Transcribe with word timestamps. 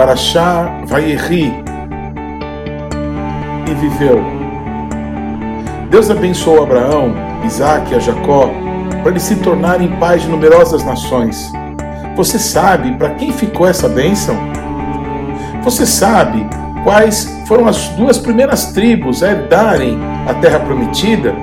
Paraxá 0.00 0.80
Vaierri 0.86 1.52
e 3.70 3.74
viveu. 3.74 4.24
Deus 5.90 6.10
abençoou 6.10 6.62
Abraão, 6.62 7.12
Isaac 7.44 7.92
e 7.92 7.96
a 7.96 7.98
Jacó 7.98 8.48
para 9.02 9.10
eles 9.10 9.24
se 9.24 9.36
tornarem 9.36 9.88
pais 9.98 10.22
de 10.22 10.28
numerosas 10.28 10.82
nações. 10.82 11.52
Você 12.16 12.38
sabe 12.38 12.96
para 12.96 13.10
quem 13.10 13.30
ficou 13.30 13.68
essa 13.68 13.90
bênção? 13.90 14.38
Você 15.64 15.84
sabe 15.84 16.46
quais 16.82 17.30
foram 17.46 17.68
as 17.68 17.88
duas 17.90 18.16
primeiras 18.16 18.72
tribos 18.72 19.22
a 19.22 19.32
herdarem 19.32 19.98
a 20.26 20.32
terra 20.32 20.60
prometida? 20.60 21.34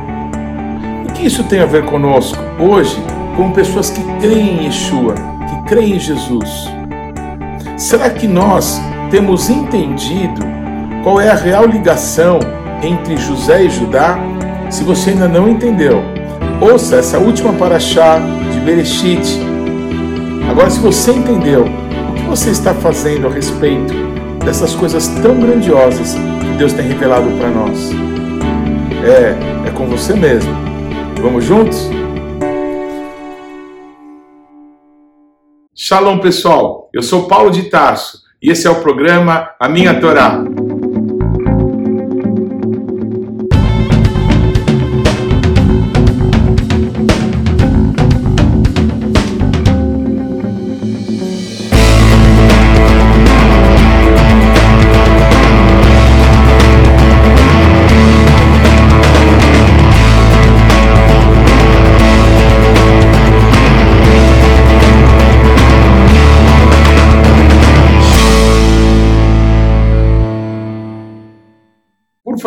O 1.08 1.14
que 1.14 1.28
isso 1.28 1.44
tem 1.44 1.60
a 1.60 1.68
ver 1.68 1.86
conosco 1.86 2.40
hoje, 2.58 3.00
como 3.36 3.54
pessoas 3.54 3.92
que 3.92 4.02
creem 4.20 4.62
em 4.62 4.66
Yeshua, 4.66 5.14
que 5.48 5.70
creem 5.70 5.98
em 5.98 6.00
Jesus? 6.00 6.76
Será 7.78 8.10
que 8.10 8.28
nós 8.28 8.82
temos 9.12 9.52
entendido 9.52 10.42
qual 11.04 11.22
é 11.22 11.30
a 11.30 11.36
real 11.36 11.68
ligação 11.68 12.40
entre 12.82 13.16
José 13.18 13.66
e 13.66 13.70
Judá? 13.70 14.18
Se 14.72 14.84
você 14.84 15.12
ainda 15.12 15.28
não 15.28 15.48
entendeu, 15.48 16.02
ouça 16.60 16.96
essa 16.96 17.20
última 17.20 17.54
paraxá 17.54 18.20
de 18.52 18.60
Bereshit. 18.62 19.40
Agora, 20.50 20.72
se 20.72 20.80
você 20.80 21.12
entendeu, 21.12 21.66
o 22.10 22.14
que 22.16 22.24
você 22.24 22.50
está 22.50 22.74
fazendo 22.74 23.28
a 23.28 23.30
respeito 23.30 23.94
dessas 24.44 24.74
coisas 24.74 25.08
tão 25.22 25.40
grandiosas 25.40 26.16
que 26.16 26.58
Deus 26.58 26.74
tem 26.74 26.88
revelado 26.88 27.30
para 27.38 27.50
nós? 27.50 27.92
É, 29.06 29.68
é 29.68 29.72
com 29.72 29.86
você 29.86 30.16
mesmo. 30.16 30.52
Vamos 31.22 31.46
juntos? 31.46 31.92
Shalom, 35.80 36.18
pessoal. 36.18 36.90
Eu 36.92 37.04
sou 37.04 37.28
Paulo 37.28 37.52
de 37.52 37.70
Tarso 37.70 38.24
e 38.42 38.50
esse 38.50 38.66
é 38.66 38.70
o 38.70 38.82
programa 38.82 39.52
A 39.60 39.70
Minha 39.70 40.00
Torá. 40.02 40.44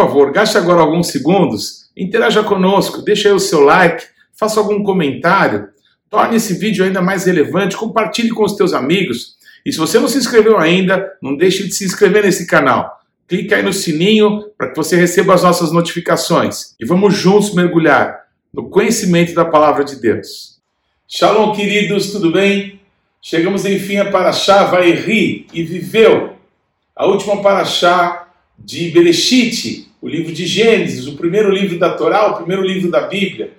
Favor, 0.01 0.33
gaste 0.33 0.57
agora 0.57 0.81
alguns 0.81 1.09
segundos, 1.09 1.91
interaja 1.97 2.43
conosco, 2.43 3.03
deixe 3.03 3.29
aí 3.29 3.35
o 3.35 3.39
seu 3.39 3.61
like, 3.61 4.05
faça 4.33 4.59
algum 4.59 4.83
comentário, 4.83 5.69
torne 6.09 6.37
esse 6.37 6.55
vídeo 6.55 6.85
ainda 6.85 7.03
mais 7.03 7.25
relevante, 7.27 7.77
compartilhe 7.77 8.31
com 8.31 8.45
os 8.45 8.55
teus 8.55 8.73
amigos. 8.73 9.37
E 9.65 9.73
se 9.73 9.79
você 9.79 9.99
não 9.99 10.09
se 10.09 10.17
inscreveu 10.17 10.59
ainda, 10.59 11.13
não 11.23 11.37
deixe 11.37 11.65
de 11.65 11.75
se 11.75 11.85
inscrever 11.85 12.25
nesse 12.25 12.47
canal. 12.47 12.99
Clique 13.29 13.53
aí 13.53 13.63
no 13.63 13.73
sininho 13.73 14.45
para 14.57 14.71
que 14.71 14.77
você 14.77 14.97
receba 14.97 15.35
as 15.35 15.43
nossas 15.43 15.71
notificações. 15.71 16.75
E 16.81 16.87
vamos 16.87 17.15
juntos 17.15 17.55
mergulhar 17.55 18.25
no 18.53 18.71
conhecimento 18.71 19.35
da 19.35 19.45
palavra 19.45 19.85
de 19.85 19.97
Deus. 19.97 20.59
Shalom, 21.07 21.53
queridos, 21.53 22.11
tudo 22.11 22.33
bem? 22.33 22.81
Chegamos 23.21 23.67
enfim 23.67 23.99
a 23.99 24.11
Paraxá 24.11 24.65
Vaeri 24.65 25.47
e 25.53 25.63
viveu 25.63 26.37
a 26.97 27.07
última 27.07 27.43
Paraxá 27.43 28.29
de 28.59 28.91
Bereshit, 28.91 29.90
o 30.01 30.09
livro 30.09 30.33
de 30.33 30.47
Gênesis, 30.47 31.07
o 31.07 31.17
primeiro 31.17 31.51
livro 31.51 31.79
da 31.79 31.95
Torá, 31.95 32.27
o 32.29 32.37
primeiro 32.37 32.63
livro 32.63 32.91
da 32.91 33.03
Bíblia. 33.03 33.53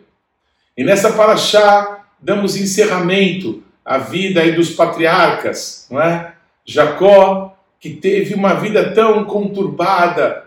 E 0.76 0.84
nessa 0.84 1.14
paraxá 1.14 2.06
damos 2.20 2.56
encerramento 2.56 3.64
à 3.86 3.98
vida 3.98 4.42
aí 4.42 4.54
dos 4.54 4.72
patriarcas, 4.72 5.88
não 5.90 6.02
é? 6.02 6.34
Jacó, 6.66 7.58
que 7.80 7.90
teve 7.90 8.34
uma 8.34 8.54
vida 8.54 8.92
tão 8.92 9.26
conturbada, 9.26 10.46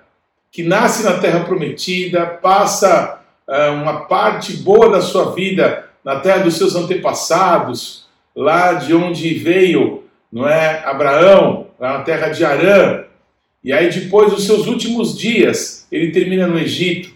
que 0.50 0.62
nasce 0.62 1.02
na 1.02 1.18
terra 1.18 1.40
prometida, 1.40 2.26
passa 2.26 3.20
uh, 3.46 3.72
uma 3.72 4.02
parte 4.06 4.56
boa 4.56 4.88
da 4.88 5.00
sua 5.00 5.32
vida 5.32 5.88
na 6.04 6.20
terra 6.20 6.44
dos 6.44 6.56
seus 6.56 6.76
antepassados, 6.76 8.06
lá 8.36 8.74
de 8.74 8.94
onde 8.94 9.34
veio, 9.34 10.04
não 10.30 10.48
é, 10.48 10.82
Abraão, 10.84 11.68
na 11.78 12.02
terra 12.02 12.28
de 12.28 12.44
Arã, 12.44 13.04
e 13.64 13.72
aí, 13.72 13.88
depois 13.88 14.30
dos 14.30 14.44
seus 14.44 14.66
últimos 14.66 15.16
dias, 15.16 15.86
ele 15.90 16.12
termina 16.12 16.46
no 16.46 16.58
Egito. 16.58 17.08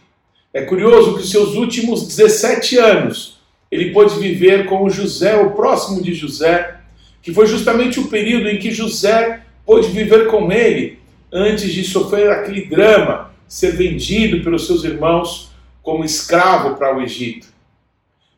É 0.54 0.62
curioso 0.62 1.14
que 1.14 1.20
os 1.20 1.30
seus 1.30 1.54
últimos 1.54 2.06
17 2.06 2.78
anos 2.78 3.38
ele 3.70 3.92
pôde 3.92 4.18
viver 4.18 4.64
com 4.64 4.88
José, 4.88 5.36
o 5.36 5.50
próximo 5.50 6.02
de 6.02 6.14
José, 6.14 6.78
que 7.20 7.34
foi 7.34 7.46
justamente 7.46 8.00
o 8.00 8.08
período 8.08 8.48
em 8.48 8.58
que 8.58 8.70
José 8.70 9.42
pôde 9.66 9.88
viver 9.88 10.28
com 10.28 10.50
ele 10.50 10.98
antes 11.30 11.70
de 11.70 11.84
sofrer 11.84 12.30
aquele 12.30 12.64
drama, 12.64 13.30
ser 13.46 13.72
vendido 13.72 14.42
pelos 14.42 14.66
seus 14.66 14.84
irmãos 14.84 15.50
como 15.82 16.02
escravo 16.02 16.76
para 16.76 16.96
o 16.96 17.02
Egito. 17.02 17.46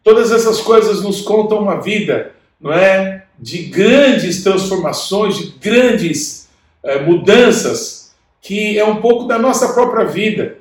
Todas 0.02 0.32
essas 0.32 0.60
coisas 0.60 1.00
nos 1.00 1.20
contam 1.20 1.60
uma 1.60 1.80
vida, 1.80 2.32
não 2.60 2.72
é, 2.72 3.26
de 3.38 3.58
grandes 3.64 4.42
transformações, 4.42 5.38
de 5.38 5.54
grandes 5.60 6.48
eh, 6.82 7.00
mudanças 7.02 7.99
que 8.40 8.78
é 8.78 8.84
um 8.84 8.96
pouco 8.96 9.24
da 9.24 9.38
nossa 9.38 9.72
própria 9.72 10.04
vida. 10.04 10.58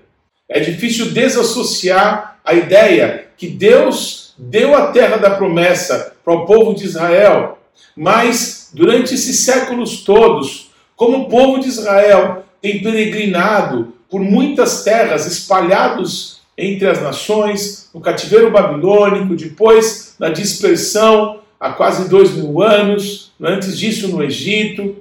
É 0.47 0.59
difícil 0.59 1.11
desassociar 1.11 2.39
a 2.43 2.53
ideia 2.53 3.27
que 3.37 3.47
Deus 3.47 4.33
deu 4.37 4.75
a 4.75 4.87
terra 4.87 5.17
da 5.17 5.31
promessa 5.31 6.15
para 6.23 6.33
o 6.33 6.45
povo 6.45 6.73
de 6.73 6.85
Israel, 6.85 7.59
mas 7.95 8.69
durante 8.73 9.13
esses 9.13 9.39
séculos 9.41 10.03
todos, 10.03 10.71
como 10.95 11.19
o 11.19 11.29
povo 11.29 11.59
de 11.59 11.67
Israel 11.67 12.45
tem 12.61 12.81
peregrinado 12.81 13.93
por 14.09 14.21
muitas 14.21 14.83
terras 14.83 15.25
espalhados 15.25 16.41
entre 16.57 16.87
as 16.87 17.01
nações, 17.01 17.89
no 17.93 18.01
cativeiro 18.01 18.51
babilônico, 18.51 19.35
depois 19.35 20.15
na 20.19 20.29
dispersão 20.29 21.39
há 21.59 21.71
quase 21.71 22.09
dois 22.09 22.31
mil 22.31 22.61
anos, 22.61 23.31
antes 23.41 23.77
disso 23.77 24.07
no 24.09 24.23
Egito, 24.23 24.98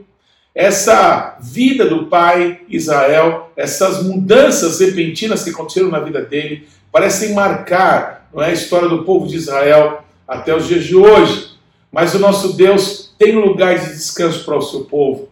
essa 0.59 1.37
vida 1.41 1.87
do 1.87 2.07
pai 2.07 2.63
Israel, 2.69 3.53
essas 3.55 4.03
mudanças 4.03 4.81
repentinas 4.81 5.45
que 5.45 5.51
aconteceram 5.51 5.89
na 5.89 6.01
vida 6.01 6.21
dele, 6.21 6.67
parecem 6.91 7.33
marcar 7.33 8.29
é, 8.37 8.47
a 8.47 8.53
história 8.53 8.89
do 8.89 9.05
povo 9.05 9.29
de 9.29 9.37
Israel 9.37 10.03
até 10.27 10.53
os 10.53 10.67
dias 10.67 10.83
de 10.83 10.97
hoje. 10.97 11.51
Mas 11.93 12.13
o 12.13 12.19
nosso 12.19 12.55
Deus 12.55 13.15
tem 13.17 13.37
lugar 13.37 13.79
de 13.79 13.91
descanso 13.91 14.45
para 14.45 14.57
o 14.57 14.61
seu 14.61 14.81
povo. 14.81 15.29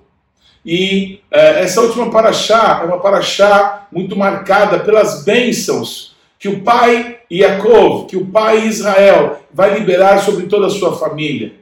E 0.65 1.19
é, 1.29 1.63
essa 1.65 1.81
última 1.81 2.09
paraxá 2.09 2.83
é 2.85 2.87
uma 2.87 3.01
paraxá 3.01 3.89
muito 3.91 4.15
marcada 4.15 4.79
pelas 4.79 5.25
bênçãos 5.25 6.15
que 6.39 6.49
o 6.49 6.61
pai 6.61 7.19
Yaakov, 7.33 8.07
que 8.07 8.17
o 8.17 8.27
pai 8.27 8.69
Israel 8.69 9.41
vai 9.53 9.77
liberar 9.77 10.21
sobre 10.21 10.47
toda 10.47 10.69
a 10.69 10.71
sua 10.71 10.97
família. 10.97 11.55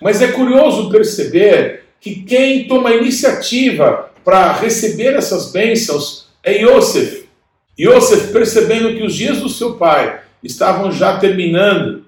Mas 0.00 0.20
é 0.20 0.32
curioso 0.32 0.90
perceber 0.90 1.83
que 2.04 2.16
quem 2.16 2.68
toma 2.68 2.90
a 2.90 2.96
iniciativa 2.96 4.10
para 4.22 4.52
receber 4.52 5.14
essas 5.14 5.50
bênçãos 5.50 6.26
é 6.42 6.62
Yosef. 6.62 7.26
Yosef, 7.80 8.30
percebendo 8.30 8.94
que 8.94 9.02
os 9.02 9.14
dias 9.14 9.38
do 9.38 9.48
seu 9.48 9.76
pai 9.76 10.20
estavam 10.42 10.92
já 10.92 11.16
terminando, 11.16 12.04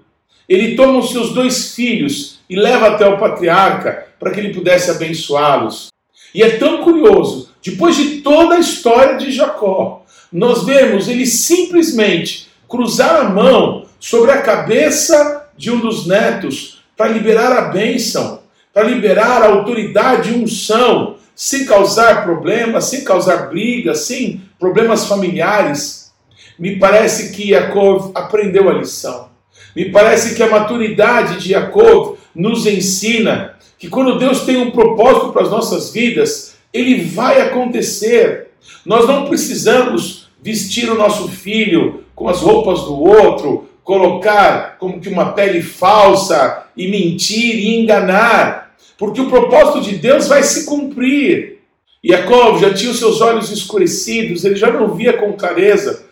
ele 0.46 0.76
toma 0.76 0.98
os 0.98 1.12
seus 1.12 1.32
dois 1.32 1.74
filhos 1.74 2.40
e 2.48 2.54
leva 2.56 2.88
até 2.88 3.08
o 3.08 3.16
patriarca 3.16 4.08
para 4.20 4.32
que 4.32 4.38
ele 4.38 4.52
pudesse 4.52 4.90
abençoá-los. 4.90 5.88
E 6.34 6.42
é 6.42 6.58
tão 6.58 6.82
curioso, 6.82 7.48
depois 7.64 7.96
de 7.96 8.20
toda 8.20 8.56
a 8.56 8.60
história 8.60 9.16
de 9.16 9.32
Jacó, 9.32 10.04
nós 10.30 10.62
vemos 10.66 11.08
ele 11.08 11.24
simplesmente 11.24 12.48
cruzar 12.68 13.16
a 13.16 13.30
mão 13.30 13.86
sobre 13.98 14.30
a 14.30 14.42
cabeça 14.42 15.48
de 15.56 15.70
um 15.70 15.80
dos 15.80 16.06
netos 16.06 16.82
para 16.94 17.08
liberar 17.08 17.50
a 17.56 17.62
bênção 17.70 18.44
para 18.76 18.88
liberar 18.88 19.42
a 19.42 19.46
autoridade 19.46 20.30
e 20.30 20.36
unção, 20.36 21.16
sem 21.34 21.64
causar 21.64 22.24
problemas, 22.24 22.84
sem 22.84 23.02
causar 23.02 23.48
brigas, 23.48 24.00
sem 24.00 24.42
problemas 24.58 25.06
familiares. 25.06 26.12
Me 26.58 26.76
parece 26.76 27.32
que 27.32 27.52
Yaakov 27.52 28.12
aprendeu 28.14 28.68
a 28.68 28.74
lição. 28.74 29.30
Me 29.74 29.86
parece 29.86 30.34
que 30.34 30.42
a 30.42 30.50
maturidade 30.50 31.42
de 31.42 31.52
Yaakov 31.52 32.18
nos 32.34 32.66
ensina 32.66 33.54
que 33.78 33.88
quando 33.88 34.18
Deus 34.18 34.42
tem 34.42 34.58
um 34.58 34.70
propósito 34.70 35.32
para 35.32 35.44
as 35.44 35.50
nossas 35.50 35.90
vidas, 35.90 36.56
ele 36.70 37.02
vai 37.02 37.40
acontecer. 37.40 38.48
Nós 38.84 39.08
não 39.08 39.24
precisamos 39.24 40.28
vestir 40.42 40.90
o 40.90 40.98
nosso 40.98 41.28
filho 41.28 42.04
com 42.14 42.28
as 42.28 42.40
roupas 42.40 42.80
do 42.80 43.00
outro, 43.00 43.70
colocar 43.82 44.76
como 44.78 45.00
que 45.00 45.08
uma 45.08 45.32
pele 45.32 45.62
falsa 45.62 46.64
e 46.76 46.88
mentir 46.88 47.54
e 47.54 47.74
enganar 47.78 48.65
porque 48.98 49.20
o 49.20 49.28
propósito 49.28 49.82
de 49.82 49.96
Deus 49.96 50.26
vai 50.28 50.42
se 50.42 50.64
cumprir. 50.64 51.58
Jacob 52.04 52.60
já 52.60 52.72
tinha 52.72 52.90
os 52.90 52.98
seus 52.98 53.20
olhos 53.20 53.50
escurecidos, 53.50 54.44
ele 54.44 54.56
já 54.56 54.70
não 54.70 54.94
via 54.94 55.14
com 55.14 55.32
clareza, 55.32 56.06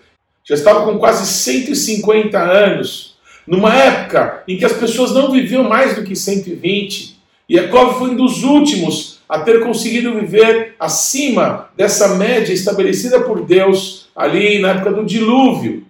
já 0.44 0.54
estava 0.54 0.84
com 0.84 0.98
quase 0.98 1.26
150 1.26 2.38
anos, 2.38 3.16
numa 3.46 3.74
época 3.74 4.42
em 4.48 4.56
que 4.56 4.64
as 4.64 4.72
pessoas 4.72 5.12
não 5.12 5.30
viviam 5.30 5.64
mais 5.64 5.94
do 5.94 6.02
que 6.02 6.16
120. 6.16 7.16
Jacob 7.48 7.98
foi 7.98 8.10
um 8.10 8.16
dos 8.16 8.42
últimos 8.42 9.20
a 9.28 9.38
ter 9.38 9.62
conseguido 9.62 10.14
viver 10.14 10.74
acima 10.78 11.70
dessa 11.76 12.16
média 12.16 12.52
estabelecida 12.52 13.20
por 13.20 13.44
Deus 13.44 14.08
ali 14.14 14.58
na 14.58 14.70
época 14.70 14.92
do 14.92 15.04
dilúvio. 15.04 15.86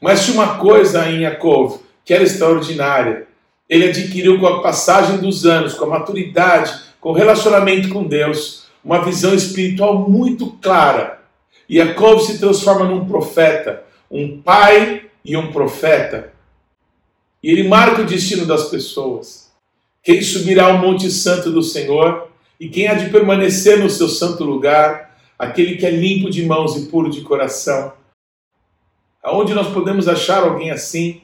Mas 0.00 0.24
tinha 0.24 0.34
uma 0.34 0.58
coisa 0.58 1.08
em 1.08 1.20
Jacob 1.20 1.80
que 2.04 2.14
era 2.14 2.24
extraordinária. 2.24 3.28
Ele 3.70 3.88
adquiriu 3.88 4.40
com 4.40 4.48
a 4.48 4.60
passagem 4.60 5.18
dos 5.18 5.46
anos, 5.46 5.74
com 5.74 5.84
a 5.84 5.90
maturidade, 5.90 6.72
com 7.00 7.10
o 7.10 7.14
relacionamento 7.14 7.88
com 7.88 8.02
Deus, 8.02 8.66
uma 8.84 9.04
visão 9.04 9.32
espiritual 9.32 10.10
muito 10.10 10.48
clara. 10.60 11.20
E 11.68 11.76
Jacob 11.76 12.18
se 12.18 12.40
transforma 12.40 12.84
num 12.84 13.06
profeta, 13.06 13.84
um 14.10 14.42
pai 14.42 15.04
e 15.24 15.36
um 15.36 15.52
profeta. 15.52 16.32
E 17.40 17.48
ele 17.48 17.68
marca 17.68 18.02
o 18.02 18.06
destino 18.06 18.44
das 18.44 18.68
pessoas. 18.68 19.52
Quem 20.02 20.20
subirá 20.20 20.66
ao 20.66 20.78
Monte 20.78 21.08
Santo 21.08 21.52
do 21.52 21.62
Senhor 21.62 22.28
e 22.58 22.68
quem 22.68 22.88
há 22.88 22.94
de 22.94 23.08
permanecer 23.08 23.78
no 23.78 23.88
seu 23.88 24.08
santo 24.08 24.42
lugar, 24.42 25.16
aquele 25.38 25.76
que 25.76 25.86
é 25.86 25.90
limpo 25.90 26.28
de 26.28 26.44
mãos 26.44 26.76
e 26.76 26.86
puro 26.86 27.08
de 27.08 27.20
coração. 27.20 27.92
Aonde 29.22 29.54
nós 29.54 29.68
podemos 29.68 30.08
achar 30.08 30.42
alguém 30.42 30.72
assim? 30.72 31.20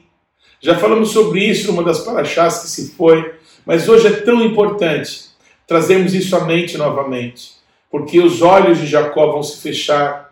Já 0.61 0.77
falamos 0.77 1.09
sobre 1.09 1.45
isso 1.45 1.67
numa 1.67 1.83
das 1.83 1.99
paraxás 1.99 2.59
que 2.59 2.67
se 2.67 2.91
foi, 2.91 3.33
mas 3.65 3.87
hoje 3.87 4.07
é 4.07 4.11
tão 4.11 4.41
importante 4.41 5.27
trazermos 5.67 6.13
isso 6.13 6.35
à 6.35 6.45
mente 6.45 6.77
novamente, 6.77 7.51
porque 7.91 8.19
os 8.19 8.41
olhos 8.41 8.79
de 8.79 8.87
Jacó 8.87 9.31
vão 9.31 9.43
se 9.43 9.57
fechar. 9.57 10.31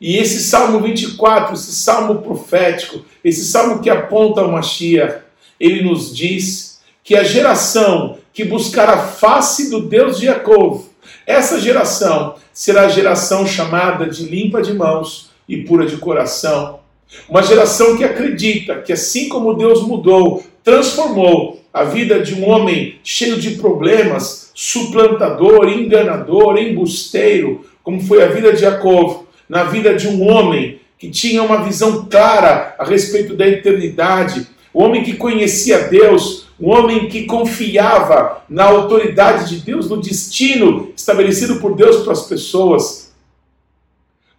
E 0.00 0.16
esse 0.16 0.40
Salmo 0.40 0.80
24, 0.80 1.54
esse 1.54 1.72
salmo 1.72 2.22
profético, 2.22 3.04
esse 3.22 3.44
salmo 3.44 3.80
que 3.80 3.90
aponta 3.90 4.42
o 4.42 4.50
Mashiach, 4.50 5.22
ele 5.60 5.82
nos 5.82 6.14
diz 6.14 6.80
que 7.02 7.14
a 7.14 7.22
geração 7.22 8.18
que 8.32 8.44
buscar 8.44 8.88
a 8.88 8.98
face 8.98 9.70
do 9.70 9.80
Deus 9.80 10.18
de 10.18 10.26
Jacob, 10.26 10.82
essa 11.26 11.60
geração 11.60 12.34
será 12.52 12.82
a 12.82 12.88
geração 12.88 13.46
chamada 13.46 14.06
de 14.06 14.24
limpa 14.24 14.60
de 14.60 14.72
mãos 14.72 15.30
e 15.48 15.58
pura 15.58 15.86
de 15.86 15.98
coração. 15.98 16.80
Uma 17.28 17.42
geração 17.42 17.96
que 17.96 18.04
acredita 18.04 18.80
que 18.82 18.92
assim 18.92 19.28
como 19.28 19.54
Deus 19.54 19.82
mudou, 19.82 20.42
transformou 20.62 21.60
a 21.72 21.84
vida 21.84 22.20
de 22.20 22.34
um 22.34 22.48
homem 22.48 22.96
cheio 23.02 23.38
de 23.38 23.52
problemas, 23.52 24.50
suplantador, 24.54 25.68
enganador, 25.68 26.56
embusteiro, 26.56 27.64
como 27.82 28.00
foi 28.00 28.22
a 28.22 28.28
vida 28.28 28.52
de 28.52 28.60
Jacob, 28.60 29.24
na 29.48 29.64
vida 29.64 29.94
de 29.94 30.08
um 30.08 30.26
homem 30.28 30.80
que 30.98 31.10
tinha 31.10 31.42
uma 31.42 31.62
visão 31.62 32.06
clara 32.06 32.74
a 32.78 32.84
respeito 32.84 33.34
da 33.36 33.46
eternidade, 33.46 34.46
um 34.74 34.82
homem 34.82 35.02
que 35.02 35.14
conhecia 35.14 35.88
Deus, 35.88 36.46
um 36.58 36.70
homem 36.70 37.08
que 37.08 37.24
confiava 37.24 38.42
na 38.48 38.64
autoridade 38.64 39.48
de 39.50 39.64
Deus, 39.64 39.90
no 39.90 40.00
destino 40.00 40.92
estabelecido 40.96 41.56
por 41.56 41.74
Deus 41.74 42.02
para 42.04 42.12
as 42.12 42.26
pessoas. 42.26 43.03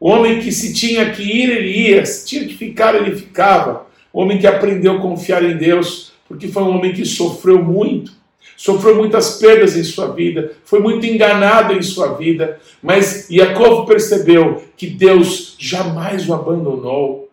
O 0.06 0.10
homem 0.10 0.40
que 0.40 0.52
se 0.52 0.72
tinha 0.72 1.10
que 1.10 1.24
ir, 1.24 1.50
ele 1.50 1.90
ia, 1.90 2.06
se 2.06 2.28
tinha 2.28 2.46
que 2.46 2.54
ficar, 2.54 2.94
ele 2.94 3.16
ficava. 3.16 3.88
O 4.14 4.22
homem 4.22 4.38
que 4.38 4.46
aprendeu 4.46 4.98
a 4.98 5.02
confiar 5.02 5.44
em 5.44 5.58
Deus, 5.58 6.12
porque 6.30 6.48
foi 6.48 6.62
um 6.62 6.78
homem 6.78 6.94
que 6.94 7.04
sofreu 7.04 7.64
muito, 7.64 8.12
sofreu 8.56 8.98
muitas 8.98 9.40
perdas 9.40 9.76
em 9.76 9.84
sua 9.84 10.14
vida, 10.14 10.52
foi 10.64 10.80
muito 10.80 11.08
enganado 11.08 11.74
em 11.74 11.82
sua 11.82 12.14
vida, 12.14 12.60
mas 12.84 13.26
Jacob 13.32 13.88
percebeu 13.88 14.64
que 14.78 14.86
Deus 14.86 15.56
jamais 15.58 16.30
o 16.30 16.36
abandonou. 16.36 17.28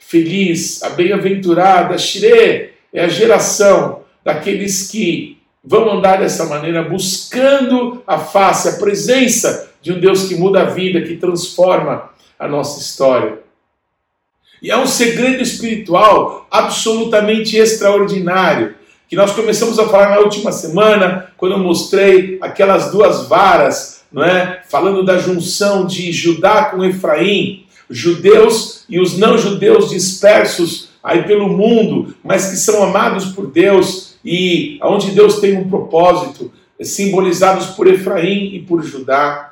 Feliz, 0.00 0.82
a 0.82 0.90
bem-aventurada, 0.90 1.96
Shire, 1.98 2.70
é 2.92 3.04
a 3.04 3.06
geração 3.06 4.00
daqueles 4.24 4.90
que 4.90 5.38
vão 5.62 5.88
andar 5.88 6.18
dessa 6.18 6.46
maneira, 6.46 6.82
buscando 6.82 8.02
a 8.04 8.18
face, 8.18 8.70
a 8.70 8.72
presença 8.72 9.67
de 9.80 9.92
um 9.92 10.00
Deus 10.00 10.24
que 10.28 10.34
muda 10.34 10.62
a 10.62 10.64
vida, 10.64 11.02
que 11.02 11.16
transforma 11.16 12.10
a 12.38 12.48
nossa 12.48 12.80
história. 12.80 13.38
E 14.62 14.70
é 14.70 14.76
um 14.76 14.86
segredo 14.86 15.42
espiritual 15.42 16.46
absolutamente 16.50 17.56
extraordinário, 17.56 18.74
que 19.08 19.16
nós 19.16 19.32
começamos 19.32 19.78
a 19.78 19.88
falar 19.88 20.10
na 20.10 20.18
última 20.18 20.52
semana, 20.52 21.32
quando 21.36 21.52
eu 21.52 21.58
mostrei 21.58 22.38
aquelas 22.40 22.90
duas 22.90 23.26
varas, 23.26 24.04
não 24.12 24.22
é? 24.22 24.62
falando 24.68 25.04
da 25.04 25.18
junção 25.18 25.86
de 25.86 26.12
Judá 26.12 26.66
com 26.66 26.84
Efraim, 26.84 27.66
judeus 27.88 28.84
e 28.88 29.00
os 29.00 29.16
não 29.16 29.38
judeus 29.38 29.90
dispersos 29.90 30.90
aí 31.02 31.22
pelo 31.24 31.48
mundo, 31.48 32.14
mas 32.22 32.50
que 32.50 32.56
são 32.56 32.82
amados 32.82 33.26
por 33.26 33.46
Deus 33.46 34.16
e 34.24 34.78
onde 34.82 35.12
Deus 35.12 35.40
tem 35.40 35.56
um 35.56 35.68
propósito, 35.68 36.52
simbolizados 36.80 37.68
por 37.68 37.86
Efraim 37.86 38.54
e 38.54 38.60
por 38.60 38.82
Judá. 38.82 39.47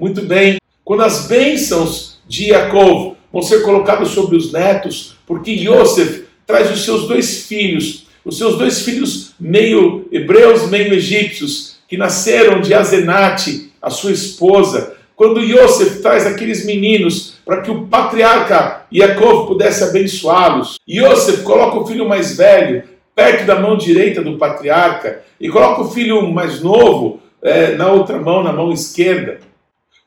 Muito 0.00 0.22
bem, 0.22 0.56
quando 0.82 1.02
as 1.02 1.26
bênçãos 1.26 2.18
de 2.26 2.48
Jacob 2.48 3.16
vão 3.30 3.42
ser 3.42 3.62
colocadas 3.62 4.08
sobre 4.08 4.34
os 4.34 4.50
netos, 4.50 5.18
porque 5.26 5.50
Yosef 5.50 6.24
traz 6.46 6.70
os 6.72 6.86
seus 6.86 7.06
dois 7.06 7.46
filhos, 7.46 8.06
os 8.24 8.38
seus 8.38 8.56
dois 8.56 8.80
filhos 8.80 9.34
meio 9.38 10.08
hebreus, 10.10 10.70
meio 10.70 10.94
egípcios, 10.94 11.76
que 11.86 11.98
nasceram 11.98 12.62
de 12.62 12.72
Azenate, 12.72 13.72
a 13.82 13.90
sua 13.90 14.12
esposa. 14.12 14.94
Quando 15.14 15.42
Yosef 15.42 16.00
traz 16.00 16.26
aqueles 16.26 16.64
meninos 16.64 17.34
para 17.44 17.60
que 17.60 17.70
o 17.70 17.86
patriarca 17.86 18.86
Jacob 18.90 19.48
pudesse 19.48 19.84
abençoá-los, 19.84 20.76
Yosef 20.88 21.42
coloca 21.42 21.78
o 21.78 21.86
filho 21.86 22.08
mais 22.08 22.38
velho 22.38 22.84
perto 23.14 23.44
da 23.44 23.60
mão 23.60 23.76
direita 23.76 24.22
do 24.22 24.38
patriarca 24.38 25.22
e 25.38 25.50
coloca 25.50 25.82
o 25.82 25.90
filho 25.90 26.26
mais 26.32 26.62
novo 26.62 27.20
é, 27.42 27.74
na 27.74 27.92
outra 27.92 28.18
mão, 28.18 28.42
na 28.42 28.50
mão 28.50 28.72
esquerda. 28.72 29.49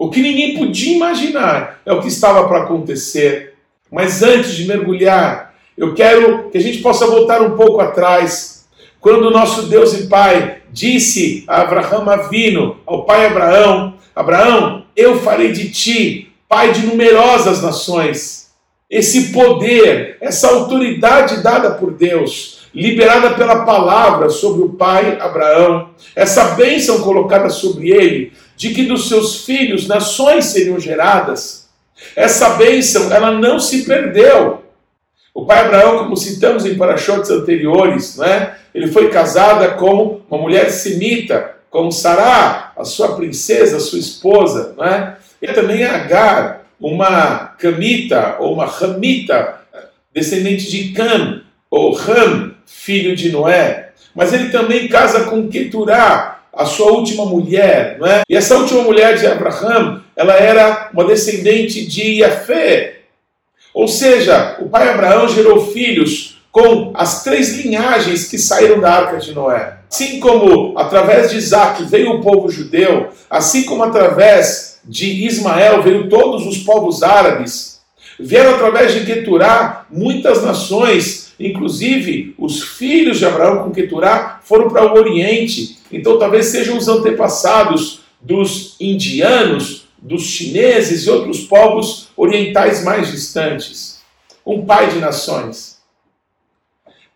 O 0.04 0.10
que 0.10 0.22
ninguém 0.22 0.58
podia 0.58 0.98
imaginar 0.98 1.80
é 1.86 1.94
o 1.94 2.02
que 2.02 2.10
estava 2.10 2.46
para 2.46 2.64
acontecer. 2.64 3.54
Mas 3.90 4.22
antes 4.22 4.54
de 4.54 4.68
mergulhar, 4.68 5.54
eu 5.78 5.94
quero 5.94 6.50
que 6.50 6.58
a 6.58 6.62
gente 6.62 6.80
possa 6.80 7.08
voltar 7.08 7.42
um 7.42 7.56
pouco 7.56 7.80
atrás. 7.80 8.66
Quando 9.00 9.28
o 9.28 9.32
nosso 9.32 9.68
Deus 9.68 9.94
e 9.94 10.08
Pai 10.08 10.58
disse 10.70 11.46
a 11.48 11.62
Abraão 11.62 12.10
Avino, 12.10 12.80
ao 12.86 13.06
pai 13.06 13.28
Abraão: 13.28 13.94
Abraão, 14.14 14.84
eu 14.94 15.22
farei 15.22 15.54
de 15.54 15.72
ti 15.72 16.34
pai 16.50 16.74
de 16.74 16.86
numerosas 16.86 17.62
nações. 17.62 18.52
Esse 18.90 19.32
poder, 19.32 20.18
essa 20.20 20.50
autoridade 20.50 21.42
dada 21.42 21.72
por 21.72 21.94
Deus, 21.94 22.64
liberada 22.76 23.36
pela 23.36 23.64
palavra 23.64 24.30
sobre 24.30 24.64
o 24.64 24.70
pai 24.74 25.18
Abraão, 25.22 25.92
essa 26.14 26.56
bênção 26.56 27.00
colocada 27.00 27.50
sobre 27.50 27.90
ele, 27.90 28.34
de 28.56 28.74
que 28.74 28.84
dos 28.84 29.08
seus 29.08 29.46
filhos 29.46 29.88
nações 29.88 30.46
seriam 30.46 30.80
geradas, 30.80 31.70
essa 32.16 32.52
bênção 32.52 33.12
ela 33.12 33.32
não 33.32 33.60
se 33.60 33.84
perdeu. 33.86 34.64
O 35.34 35.46
pai 35.46 35.66
Abraão, 35.66 36.00
como 36.00 36.16
citamos 36.16 36.66
em 36.66 36.76
parachotes 36.76 37.32
anteriores, 37.32 38.18
né, 38.18 38.56
ele 38.74 38.88
foi 38.88 39.10
casada 39.10 39.70
com 39.72 40.22
uma 40.30 40.42
mulher 40.42 40.70
semita, 40.70 41.56
com 41.70 41.90
Sará, 41.90 42.72
a 42.78 42.86
sua 42.86 43.16
princesa, 43.16 43.78
a 43.78 43.80
sua 43.80 44.00
esposa. 44.00 44.76
Né? 44.78 45.18
E 45.42 45.48
também 45.48 45.84
Agar, 45.84 46.66
uma 46.80 47.56
camita 47.58 48.38
ou 48.40 48.54
uma 48.54 48.66
ramita, 48.66 49.60
descendente 50.14 50.70
de 50.70 50.90
Cam, 50.90 51.42
ou 51.70 51.94
Ram, 51.94 52.54
filho 52.66 53.16
de 53.16 53.32
Noé, 53.32 53.94
mas 54.14 54.34
ele 54.34 54.50
também 54.50 54.88
casa 54.88 55.24
com 55.24 55.48
Keturá, 55.48 56.43
a 56.54 56.66
sua 56.66 56.92
última 56.92 57.26
mulher, 57.26 57.98
não 58.00 58.08
é? 58.08 58.22
E 58.30 58.36
essa 58.36 58.56
última 58.56 58.84
mulher 58.84 59.18
de 59.18 59.26
Abraão, 59.26 60.02
ela 60.16 60.34
era 60.36 60.90
uma 60.94 61.06
descendente 61.06 61.86
de 61.86 62.20
Yafé. 62.22 63.00
Ou 63.74 63.88
seja, 63.88 64.58
o 64.60 64.70
pai 64.70 64.88
Abraão 64.90 65.28
gerou 65.28 65.66
filhos 65.72 66.34
com 66.52 66.92
as 66.94 67.24
três 67.24 67.58
linhagens 67.58 68.28
que 68.28 68.38
saíram 68.38 68.80
da 68.80 68.94
arca 68.94 69.18
de 69.18 69.34
Noé. 69.34 69.78
Assim 69.90 70.20
como 70.20 70.78
através 70.78 71.32
de 71.32 71.38
Isaac 71.38 71.84
veio 71.86 72.14
o 72.14 72.22
povo 72.22 72.50
judeu, 72.50 73.10
assim 73.28 73.64
como 73.64 73.84
através 73.84 74.80
de 74.86 75.26
Ismael 75.26 75.82
veio 75.82 76.10
todos 76.10 76.46
os 76.46 76.60
povos 76.60 77.02
árabes, 77.02 77.82
vieram 78.20 78.54
através 78.56 78.94
de 78.94 79.06
Keturá 79.06 79.88
muitas 79.90 80.44
nações 80.44 81.23
Inclusive, 81.40 82.34
os 82.38 82.62
filhos 82.62 83.20
de 83.20 83.26
Abraão 83.26 83.64
com 83.64 83.72
Keturá 83.72 84.40
foram 84.44 84.70
para 84.70 84.86
o 84.86 84.98
Oriente. 84.98 85.78
Então, 85.92 86.18
talvez 86.18 86.48
sejam 86.48 86.78
os 86.78 86.88
antepassados 86.88 88.02
dos 88.22 88.76
indianos, 88.80 89.88
dos 89.98 90.24
chineses 90.24 91.06
e 91.06 91.10
outros 91.10 91.42
povos 91.42 92.10
orientais 92.16 92.84
mais 92.84 93.12
distantes. 93.12 94.02
Um 94.46 94.66
pai 94.66 94.90
de 94.90 95.00
nações. 95.00 95.78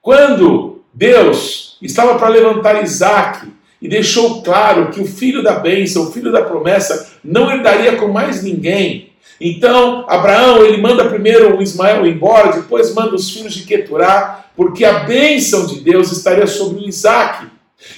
Quando 0.02 0.82
Deus 0.94 1.78
estava 1.82 2.18
para 2.18 2.30
levantar 2.30 2.84
Isaac, 2.84 3.48
e 3.82 3.88
deixou 3.88 4.42
claro 4.42 4.90
que 4.90 5.00
o 5.00 5.06
filho 5.06 5.44
da 5.44 5.60
bênção, 5.60 6.04
o 6.04 6.12
filho 6.12 6.32
da 6.32 6.42
promessa, 6.42 7.12
não 7.24 7.52
herdaria 7.52 7.96
com 7.96 8.08
mais 8.08 8.44
ninguém. 8.44 9.12
Então, 9.40 10.06
Abraão, 10.08 10.66
ele 10.66 10.82
manda 10.82 11.10
primeiro 11.10 11.58
o 11.58 11.62
Ismael 11.62 12.06
embora, 12.06 12.54
depois 12.54 12.94
manda 12.94 13.16
os 13.16 13.30
filhos 13.30 13.54
de 13.54 13.64
Keturá, 13.64 14.46
porque 14.56 14.84
a 14.84 15.00
bênção 15.00 15.66
de 15.68 15.80
Deus 15.82 16.12
estaria 16.12 16.48
sobre 16.48 16.84
o 16.84 16.88
Isaac. 16.88 17.46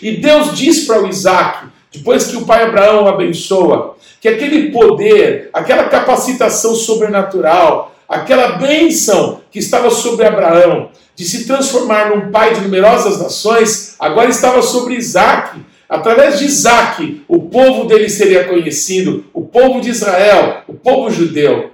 E 0.01 0.17
Deus 0.17 0.58
diz 0.58 0.86
para 0.86 1.01
o 1.01 1.08
Isaac, 1.08 1.67
depois 1.91 2.27
que 2.27 2.36
o 2.36 2.46
pai 2.46 2.63
Abraão 2.63 3.08
abençoa, 3.08 3.96
que 4.19 4.27
aquele 4.27 4.72
poder, 4.72 5.50
aquela 5.53 5.86
capacitação 5.86 6.75
sobrenatural, 6.75 7.96
aquela 8.08 8.53
bênção 8.53 9.41
que 9.50 9.60
estava 9.60 9.89
sobre 9.89 10.25
Abraão, 10.25 10.89
de 11.15 11.25
se 11.25 11.46
transformar 11.46 12.10
num 12.10 12.31
pai 12.31 12.53
de 12.53 12.62
numerosas 12.62 13.19
nações, 13.19 13.96
agora 14.00 14.29
estava 14.29 14.62
sobre 14.62 14.96
Isaac. 14.96 15.60
Através 15.89 16.38
de 16.38 16.46
Isaac, 16.46 17.24
o 17.27 17.41
povo 17.50 17.86
dele 17.86 18.10
seria 18.10 18.43
conhecido, 18.43 19.25
o 19.34 19.41
povo 19.41 19.81
de 19.81 19.89
Israel, 19.89 20.62
o 20.67 20.74
povo 20.74 21.10
judeu. 21.10 21.72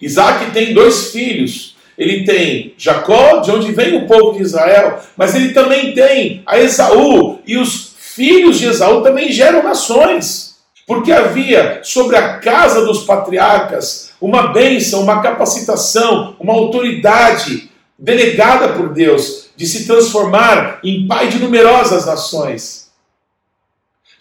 Isaac 0.00 0.50
tem 0.50 0.74
dois 0.74 1.12
filhos. 1.12 1.76
Ele 1.96 2.24
tem 2.24 2.74
Jacó, 2.76 3.36
de 3.36 3.52
onde 3.52 3.70
vem 3.70 3.96
o 3.96 4.06
povo 4.08 4.36
de 4.36 4.42
Israel, 4.42 4.98
mas 5.16 5.34
ele 5.34 5.52
também 5.52 5.94
tem 5.94 6.42
a 6.44 6.58
Esaú, 6.58 7.38
e 7.46 7.56
os 7.56 7.94
filhos 7.96 8.58
de 8.58 8.66
Esaú 8.66 9.02
também 9.02 9.30
geram 9.30 9.62
nações. 9.62 10.56
Porque 10.84 11.12
havia 11.12 11.80
sobre 11.84 12.16
a 12.16 12.38
casa 12.38 12.84
dos 12.84 13.04
patriarcas 13.04 14.10
uma 14.20 14.48
bênção, 14.48 15.02
uma 15.02 15.22
capacitação, 15.22 16.34
uma 16.40 16.52
autoridade 16.52 17.70
delegada 17.96 18.70
por 18.70 18.92
Deus 18.92 19.50
de 19.56 19.66
se 19.66 19.86
transformar 19.86 20.80
em 20.82 21.06
pai 21.06 21.28
de 21.28 21.38
numerosas 21.38 22.06
nações. 22.06 22.90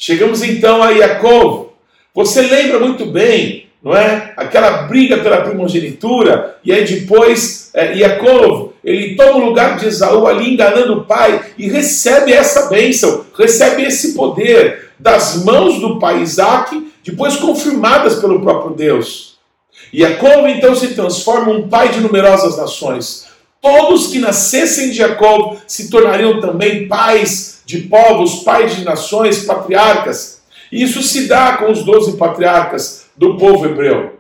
Chegamos 0.03 0.41
então 0.41 0.81
a 0.81 0.91
Jacob. 0.96 1.67
Você 2.15 2.41
lembra 2.41 2.79
muito 2.79 3.05
bem, 3.05 3.67
não 3.84 3.96
é? 3.96 4.34
Aquela 4.36 4.88
briga 4.88 5.20
pela 5.20 5.41
primogenitura, 5.41 6.58
e 6.65 6.74
aí 6.74 6.84
depois 6.84 7.70
é, 7.72 7.93
Jacob, 7.93 8.72
ele 8.84 9.15
toma 9.15 9.36
o 9.36 9.46
lugar 9.46 9.77
de 9.77 9.86
Esaú 9.86 10.25
ali 10.25 10.55
enganando 10.55 10.93
o 10.93 11.05
pai 11.05 11.39
e 11.55 11.70
recebe 11.70 12.34
essa 12.34 12.67
bênção, 12.67 13.27
recebe 13.38 13.84
esse 13.84 14.15
poder 14.15 14.89
das 14.98 15.46
mãos 15.46 15.79
do 15.79 16.00
pai 16.00 16.24
Isaac, 16.24 16.91
depois 17.05 17.36
confirmadas 17.36 18.15
pelo 18.15 18.41
próprio 18.41 18.75
Deus. 18.75 19.38
Jacob 19.93 20.48
então 20.48 20.74
se 20.74 20.96
transforma 20.96 21.51
um 21.51 21.70
pai 21.70 21.89
de 21.89 22.00
numerosas 22.00 22.58
nações. 22.58 23.27
Todos 23.61 24.07
que 24.07 24.19
nascessem 24.19 24.89
de 24.89 24.97
Jacob 24.97 25.57
se 25.67 25.89
tornariam 25.89 26.41
também 26.41 26.87
pais 26.87 27.61
de 27.65 27.81
povos, 27.81 28.43
pais 28.43 28.75
de 28.75 28.83
nações, 28.83 29.45
patriarcas. 29.45 30.41
E 30.71 30.81
isso 30.81 31.03
se 31.03 31.27
dá 31.27 31.57
com 31.57 31.71
os 31.71 31.83
doze 31.83 32.17
patriarcas 32.17 33.05
do 33.15 33.37
povo 33.37 33.65
hebreu. 33.65 34.19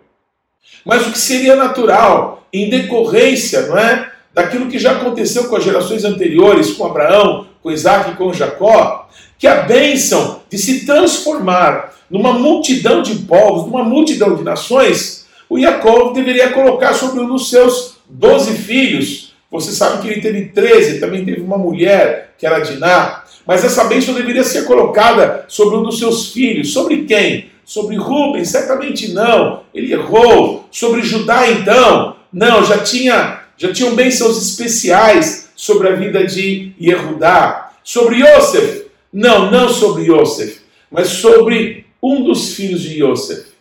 Mas 0.85 1.07
o 1.07 1.11
que 1.11 1.17
seria 1.17 1.55
natural, 1.55 2.45
em 2.53 2.69
decorrência, 2.69 3.67
não 3.67 3.77
é? 3.77 4.11
Daquilo 4.33 4.69
que 4.69 4.79
já 4.79 4.91
aconteceu 4.91 5.45
com 5.45 5.55
as 5.55 5.63
gerações 5.63 6.05
anteriores, 6.05 6.73
com 6.73 6.85
Abraão, 6.85 7.47
com 7.61 7.71
Isaac 7.71 8.11
e 8.11 8.15
com 8.15 8.33
Jacó, 8.33 9.09
que 9.37 9.47
a 9.47 9.63
bênção 9.63 10.41
de 10.49 10.57
se 10.57 10.85
transformar 10.85 11.95
numa 12.09 12.33
multidão 12.33 13.01
de 13.01 13.15
povos, 13.15 13.65
numa 13.65 13.83
multidão 13.83 14.35
de 14.35 14.43
nações, 14.43 15.25
o 15.49 15.59
Jacob 15.59 16.13
deveria 16.13 16.51
colocar 16.51 16.93
sobre 16.93 17.21
um 17.21 17.27
dos 17.27 17.49
seus 17.49 17.97
doze 18.09 18.53
filhos. 18.53 19.30
Você 19.51 19.71
sabe 19.71 20.01
que 20.01 20.07
ele 20.07 20.21
teve 20.21 20.45
treze, 20.45 20.99
também 20.99 21.25
teve 21.25 21.41
uma 21.41 21.57
mulher, 21.57 22.35
que 22.37 22.45
era 22.45 22.59
Diná. 22.59 23.25
Mas 23.45 23.65
essa 23.65 23.83
bênção 23.83 24.13
deveria 24.13 24.43
ser 24.43 24.65
colocada 24.65 25.45
sobre 25.47 25.77
um 25.77 25.83
dos 25.83 25.99
seus 25.99 26.31
filhos. 26.31 26.71
Sobre 26.71 27.03
quem? 27.03 27.51
Sobre 27.65 27.97
Rubens? 27.97 28.49
Certamente 28.49 29.11
não. 29.11 29.63
Ele 29.73 29.91
errou. 29.91 30.67
Sobre 30.71 31.03
Judá, 31.03 31.49
então? 31.49 32.15
Não, 32.31 32.63
já 32.63 32.79
tinha 32.79 33.41
já 33.61 33.71
tinham 33.71 33.93
bênçãos 33.93 34.41
especiais 34.41 35.51
sobre 35.55 35.87
a 35.87 35.95
vida 35.95 36.25
de 36.25 36.73
Yehudá. 36.81 37.73
Sobre 37.83 38.23
Yosef? 38.23 38.87
Não, 39.13 39.51
não 39.51 39.69
sobre 39.69 40.11
Yosef, 40.11 40.61
mas 40.89 41.09
sobre 41.09 41.85
um 42.01 42.23
dos 42.23 42.55
filhos 42.55 42.81
de 42.81 43.03
Yosef. 43.03 43.51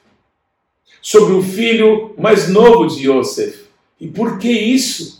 Sobre 1.02 1.34
o 1.34 1.42
filho 1.42 2.14
mais 2.16 2.48
novo 2.48 2.86
de 2.86 3.10
Yosef. 3.10 3.64
E 4.00 4.08
por 4.08 4.38
que 4.38 4.50
isso? 4.50 5.19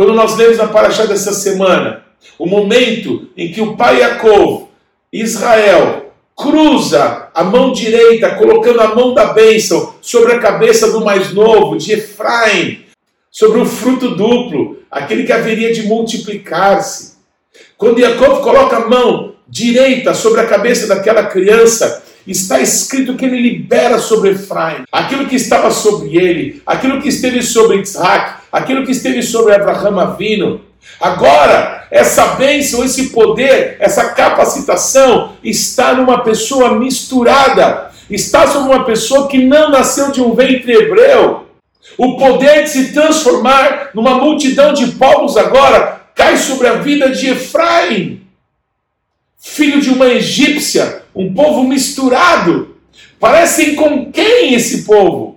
Quando 0.00 0.14
nós 0.14 0.34
lemos 0.34 0.56
na 0.56 0.66
Paraxá 0.66 1.04
dessa 1.04 1.30
semana, 1.30 2.04
o 2.38 2.46
momento 2.46 3.28
em 3.36 3.52
que 3.52 3.60
o 3.60 3.76
pai 3.76 4.00
Yaakov, 4.00 4.68
Israel, 5.12 6.14
cruza 6.34 7.28
a 7.34 7.44
mão 7.44 7.70
direita, 7.70 8.34
colocando 8.36 8.80
a 8.80 8.94
mão 8.94 9.12
da 9.12 9.26
bênção 9.34 9.92
sobre 10.00 10.32
a 10.32 10.38
cabeça 10.38 10.90
do 10.90 11.04
mais 11.04 11.34
novo, 11.34 11.76
de 11.76 11.92
Efraim, 11.92 12.86
sobre 13.30 13.60
o 13.60 13.66
fruto 13.66 14.16
duplo, 14.16 14.78
aquele 14.90 15.24
que 15.24 15.34
haveria 15.34 15.70
de 15.70 15.82
multiplicar-se. 15.82 17.16
Quando 17.76 18.00
Jacob 18.00 18.40
coloca 18.42 18.76
a 18.76 18.88
mão 18.88 19.34
direita 19.46 20.14
sobre 20.14 20.40
a 20.40 20.46
cabeça 20.46 20.86
daquela 20.86 21.24
criança, 21.24 22.02
está 22.26 22.60
escrito 22.60 23.16
que 23.16 23.24
ele 23.24 23.40
libera 23.40 23.98
sobre 23.98 24.30
Efraim 24.30 24.84
aquilo 24.92 25.26
que 25.26 25.36
estava 25.36 25.70
sobre 25.70 26.16
ele, 26.16 26.62
aquilo 26.66 27.00
que 27.00 27.08
esteve 27.08 27.42
sobre 27.42 27.80
Isaac, 27.80 28.42
aquilo 28.52 28.84
que 28.84 28.92
esteve 28.92 29.22
sobre 29.22 29.54
Abraham 29.54 30.00
Avino. 30.00 30.60
Agora, 31.00 31.86
essa 31.90 32.34
bênção, 32.34 32.84
esse 32.84 33.10
poder, 33.10 33.76
essa 33.80 34.10
capacitação 34.10 35.32
está 35.42 35.94
numa 35.94 36.22
pessoa 36.22 36.78
misturada, 36.78 37.90
está 38.08 38.46
sobre 38.46 38.72
uma 38.72 38.84
pessoa 38.84 39.28
que 39.28 39.38
não 39.38 39.70
nasceu 39.70 40.12
de 40.12 40.20
um 40.20 40.34
ventre 40.34 40.72
hebreu. 40.72 41.46
O 41.96 42.16
poder 42.16 42.64
de 42.64 42.70
se 42.70 42.92
transformar 42.92 43.90
numa 43.94 44.14
multidão 44.14 44.72
de 44.72 44.86
povos 44.92 45.36
agora 45.36 46.00
cai 46.14 46.36
sobre 46.36 46.66
a 46.68 46.74
vida 46.74 47.10
de 47.10 47.30
Efraim, 47.30 48.22
filho 49.38 49.80
de 49.80 49.90
uma 49.90 50.06
egípcia, 50.06 50.99
um 51.20 51.34
povo 51.34 51.64
misturado. 51.64 52.76
Parecem 53.18 53.74
com 53.74 54.10
quem 54.10 54.54
esse 54.54 54.84
povo? 54.84 55.36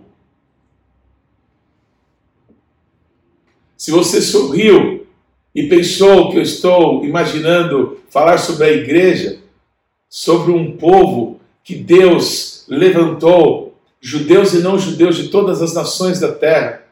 Se 3.75 3.91
você 3.91 4.21
sorriu 4.21 5.05
e 5.53 5.63
pensou 5.63 6.31
que 6.31 6.37
eu 6.37 6.41
estou 6.41 7.03
imaginando 7.03 7.99
falar 8.09 8.37
sobre 8.37 8.65
a 8.65 8.71
igreja, 8.71 9.39
sobre 10.09 10.53
um 10.53 10.77
povo 10.77 11.41
que 11.63 11.75
Deus 11.75 12.65
levantou 12.69 13.77
judeus 13.99 14.53
e 14.53 14.59
não 14.59 14.79
judeus 14.79 15.17
de 15.17 15.27
todas 15.27 15.61
as 15.61 15.73
nações 15.73 16.19
da 16.19 16.31
terra, 16.31 16.83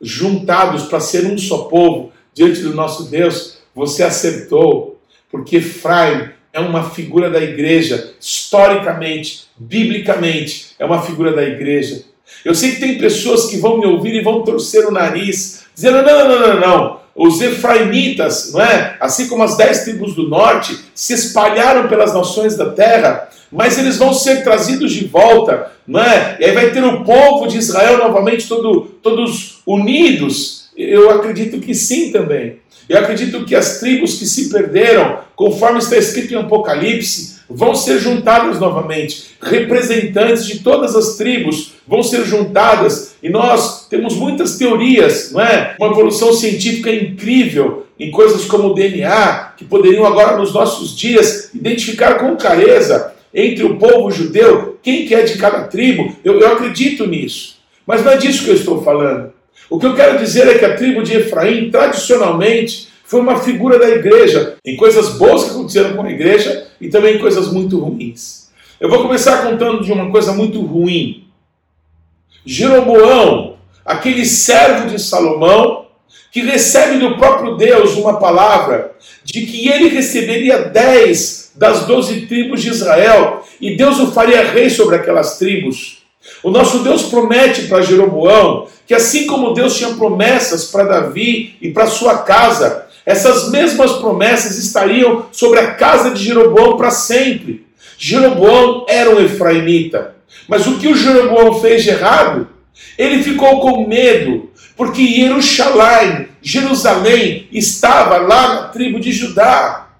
juntados 0.00 0.84
para 0.84 0.98
ser 0.98 1.26
um 1.26 1.38
só 1.38 1.64
povo 1.64 2.12
diante 2.34 2.62
do 2.62 2.74
nosso 2.74 3.04
Deus, 3.04 3.58
você 3.74 4.02
acertou, 4.02 5.00
porque 5.30 5.58
Efraim 5.58 6.30
é 6.52 6.60
uma 6.60 6.90
figura 6.90 7.30
da 7.30 7.40
igreja, 7.40 8.12
historicamente, 8.20 9.44
biblicamente, 9.56 10.70
é 10.78 10.84
uma 10.84 11.02
figura 11.02 11.32
da 11.32 11.42
igreja. 11.42 12.02
Eu 12.44 12.54
sei 12.54 12.72
que 12.72 12.80
tem 12.80 12.98
pessoas 12.98 13.46
que 13.46 13.58
vão 13.58 13.78
me 13.78 13.86
ouvir 13.86 14.14
e 14.14 14.22
vão 14.22 14.42
torcer 14.42 14.86
o 14.86 14.90
nariz, 14.90 15.64
dizendo: 15.74 16.02
não, 16.02 16.28
não, 16.28 16.40
não, 16.40 16.48
não, 16.48 16.60
não. 16.60 17.00
Os 17.14 17.40
efraimitas, 17.40 18.52
não 18.52 18.62
é? 18.62 18.96
assim 19.00 19.28
como 19.28 19.42
as 19.42 19.56
dez 19.56 19.84
tribos 19.84 20.14
do 20.14 20.28
norte, 20.28 20.78
se 20.94 21.12
espalharam 21.12 21.88
pelas 21.88 22.14
nações 22.14 22.56
da 22.56 22.70
terra 22.70 23.28
mas 23.50 23.78
eles 23.78 23.96
vão 23.96 24.14
ser 24.14 24.44
trazidos 24.44 24.92
de 24.92 25.06
volta, 25.06 25.72
não 25.86 26.00
é? 26.00 26.36
E 26.38 26.44
aí 26.44 26.52
vai 26.52 26.70
ter 26.70 26.84
o 26.84 27.02
povo 27.02 27.48
de 27.48 27.58
Israel 27.58 27.98
novamente 27.98 28.46
todo, 28.46 28.82
todos 29.02 29.60
unidos. 29.66 30.59
Eu 30.82 31.10
acredito 31.10 31.60
que 31.60 31.74
sim 31.74 32.10
também. 32.10 32.56
Eu 32.88 32.98
acredito 32.98 33.44
que 33.44 33.54
as 33.54 33.78
tribos 33.78 34.18
que 34.18 34.26
se 34.26 34.48
perderam, 34.48 35.18
conforme 35.36 35.78
está 35.78 35.96
escrito 35.96 36.32
em 36.32 36.38
Apocalipse, 36.38 37.40
vão 37.48 37.74
ser 37.74 37.98
juntadas 37.98 38.58
novamente. 38.58 39.32
Representantes 39.40 40.46
de 40.46 40.60
todas 40.60 40.96
as 40.96 41.16
tribos 41.16 41.74
vão 41.86 42.02
ser 42.02 42.24
juntadas. 42.24 43.14
E 43.22 43.28
nós 43.28 43.86
temos 43.88 44.14
muitas 44.14 44.56
teorias, 44.56 45.32
não 45.32 45.40
é? 45.40 45.74
Uma 45.78 45.90
evolução 45.90 46.32
científica 46.32 46.92
incrível 46.92 47.86
em 47.98 48.10
coisas 48.10 48.46
como 48.46 48.68
o 48.68 48.74
DNA, 48.74 49.52
que 49.58 49.64
poderiam 49.64 50.06
agora 50.06 50.38
nos 50.38 50.54
nossos 50.54 50.96
dias 50.96 51.50
identificar 51.54 52.14
com 52.14 52.36
clareza 52.36 53.12
entre 53.32 53.64
o 53.64 53.76
povo 53.76 54.10
judeu, 54.10 54.78
quem 54.82 55.06
que 55.06 55.14
é 55.14 55.22
de 55.22 55.36
cada 55.36 55.64
tribo, 55.64 56.16
eu, 56.24 56.40
eu 56.40 56.52
acredito 56.52 57.06
nisso. 57.06 57.58
Mas 57.86 58.02
não 58.02 58.12
é 58.12 58.16
disso 58.16 58.44
que 58.44 58.50
eu 58.50 58.54
estou 58.54 58.82
falando. 58.82 59.32
O 59.70 59.78
que 59.78 59.86
eu 59.86 59.94
quero 59.94 60.18
dizer 60.18 60.48
é 60.48 60.58
que 60.58 60.64
a 60.64 60.76
tribo 60.76 61.00
de 61.00 61.16
Efraim, 61.16 61.70
tradicionalmente, 61.70 62.88
foi 63.04 63.20
uma 63.20 63.38
figura 63.38 63.78
da 63.78 63.88
igreja, 63.88 64.56
em 64.64 64.76
coisas 64.76 65.10
boas 65.10 65.44
que 65.44 65.50
aconteceram 65.50 65.94
com 65.94 66.02
a 66.02 66.10
igreja 66.10 66.66
e 66.80 66.88
também 66.88 67.16
em 67.16 67.20
coisas 67.20 67.52
muito 67.52 67.78
ruins. 67.78 68.50
Eu 68.80 68.88
vou 68.88 69.02
começar 69.02 69.42
contando 69.42 69.84
de 69.84 69.92
uma 69.92 70.10
coisa 70.10 70.32
muito 70.32 70.60
ruim. 70.60 71.24
Jeroboão, 72.44 73.56
aquele 73.84 74.26
servo 74.26 74.88
de 74.88 74.98
Salomão, 75.00 75.86
que 76.32 76.40
recebe 76.40 76.98
do 76.98 77.16
próprio 77.16 77.56
Deus 77.56 77.96
uma 77.96 78.18
palavra 78.18 78.92
de 79.24 79.46
que 79.46 79.68
ele 79.68 79.88
receberia 79.88 80.58
dez 80.58 81.52
das 81.54 81.86
doze 81.86 82.26
tribos 82.26 82.62
de 82.62 82.70
Israel 82.70 83.44
e 83.60 83.76
Deus 83.76 83.98
o 83.98 84.12
faria 84.12 84.42
rei 84.42 84.70
sobre 84.70 84.96
aquelas 84.96 85.38
tribos. 85.38 85.99
O 86.42 86.50
nosso 86.50 86.80
Deus 86.80 87.04
promete 87.04 87.62
para 87.62 87.82
Jeroboão 87.82 88.66
que, 88.86 88.94
assim 88.94 89.26
como 89.26 89.54
Deus 89.54 89.76
tinha 89.76 89.94
promessas 89.94 90.66
para 90.66 90.84
Davi 90.84 91.56
e 91.60 91.70
para 91.70 91.86
sua 91.86 92.18
casa, 92.18 92.86
essas 93.06 93.50
mesmas 93.50 93.92
promessas 93.92 94.58
estariam 94.58 95.26
sobre 95.32 95.58
a 95.58 95.74
casa 95.74 96.10
de 96.10 96.22
Jeroboão 96.22 96.76
para 96.76 96.90
sempre. 96.90 97.66
Jeroboão 97.96 98.86
era 98.88 99.14
um 99.14 99.20
efraimita, 99.20 100.14
mas 100.48 100.66
o 100.66 100.78
que 100.78 100.88
o 100.88 100.96
Jeroboão 100.96 101.60
fez 101.60 101.82
de 101.82 101.90
errado? 101.90 102.48
Ele 102.96 103.22
ficou 103.22 103.60
com 103.60 103.86
medo, 103.86 104.50
porque 104.76 105.06
Jerusalém, 105.06 106.28
Jerusalém 106.40 107.48
estava 107.52 108.18
lá 108.18 108.54
na 108.54 108.62
tribo 108.68 108.98
de 108.98 109.12
Judá, 109.12 109.90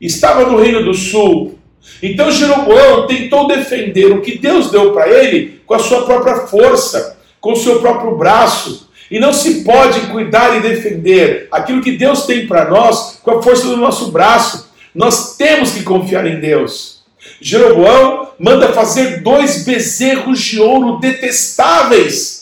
estava 0.00 0.44
no 0.44 0.58
reino 0.60 0.84
do 0.84 0.94
sul. 0.94 1.57
Então 2.02 2.30
Jeroboão 2.30 3.06
tentou 3.06 3.46
defender 3.46 4.12
o 4.12 4.20
que 4.20 4.38
Deus 4.38 4.70
deu 4.70 4.92
para 4.92 5.08
ele 5.08 5.60
com 5.66 5.74
a 5.74 5.78
sua 5.78 6.04
própria 6.04 6.46
força, 6.46 7.18
com 7.40 7.52
o 7.52 7.56
seu 7.56 7.80
próprio 7.80 8.16
braço. 8.16 8.88
E 9.10 9.18
não 9.18 9.32
se 9.32 9.64
pode 9.64 10.00
cuidar 10.08 10.56
e 10.56 10.60
defender 10.60 11.48
aquilo 11.50 11.82
que 11.82 11.92
Deus 11.92 12.26
tem 12.26 12.46
para 12.46 12.68
nós 12.68 13.20
com 13.22 13.30
a 13.30 13.42
força 13.42 13.66
do 13.66 13.76
nosso 13.76 14.10
braço. 14.10 14.70
Nós 14.94 15.36
temos 15.36 15.72
que 15.72 15.82
confiar 15.82 16.26
em 16.26 16.40
Deus. 16.40 17.02
Jeroboão 17.40 18.28
manda 18.38 18.72
fazer 18.72 19.22
dois 19.22 19.64
bezerros 19.64 20.40
de 20.40 20.60
ouro 20.60 20.98
detestáveis 20.98 22.38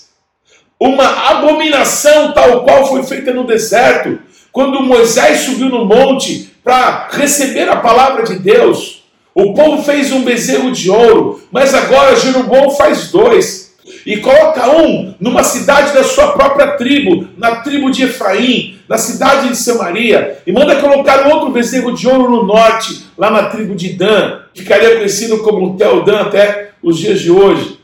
uma 0.79 1.31
abominação 1.31 2.33
tal 2.33 2.63
qual 2.63 2.87
foi 2.87 3.03
feita 3.03 3.33
no 3.33 3.47
deserto, 3.47 4.19
quando 4.53 4.83
Moisés 4.83 5.41
subiu 5.41 5.69
no 5.69 5.85
monte 5.85 6.51
para 6.63 7.09
receber 7.11 7.69
a 7.69 7.77
palavra 7.77 8.25
de 8.25 8.39
Deus. 8.39 9.05
O 9.37 9.53
povo 9.53 9.83
fez 9.83 10.11
um 10.13 10.25
bezerro 10.25 10.73
de 10.73 10.91
ouro, 10.91 11.43
mas 11.53 11.75
agora 11.75 12.17
Jeroboão 12.17 12.71
faz 12.71 13.11
dois. 13.11 13.77
E 14.07 14.17
coloca 14.17 14.67
um 14.71 15.15
numa 15.21 15.45
cidade 15.45 15.93
da 15.93 16.03
sua 16.03 16.33
própria 16.33 16.69
tribo, 16.79 17.29
na 17.37 17.57
tribo 17.57 17.91
de 17.91 18.05
Efraim, 18.05 18.79
na 18.89 18.97
cidade 18.97 19.51
de 19.51 19.57
Samaria, 19.57 20.39
e 20.47 20.53
manda 20.53 20.77
colocar 20.77 21.29
outro 21.29 21.51
bezerro 21.51 21.95
de 21.95 22.09
ouro 22.09 22.31
no 22.31 22.45
norte, 22.45 23.05
lá 23.19 23.31
na 23.31 23.43
tribo 23.51 23.75
de 23.75 23.91
Dan, 23.91 24.41
que 24.55 24.63
ficaria 24.63 24.97
conhecido 24.97 25.39
como 25.43 25.77
Teodan 25.77 26.23
até 26.23 26.71
os 26.83 26.97
dias 26.97 27.21
de 27.21 27.31
hoje 27.31 27.77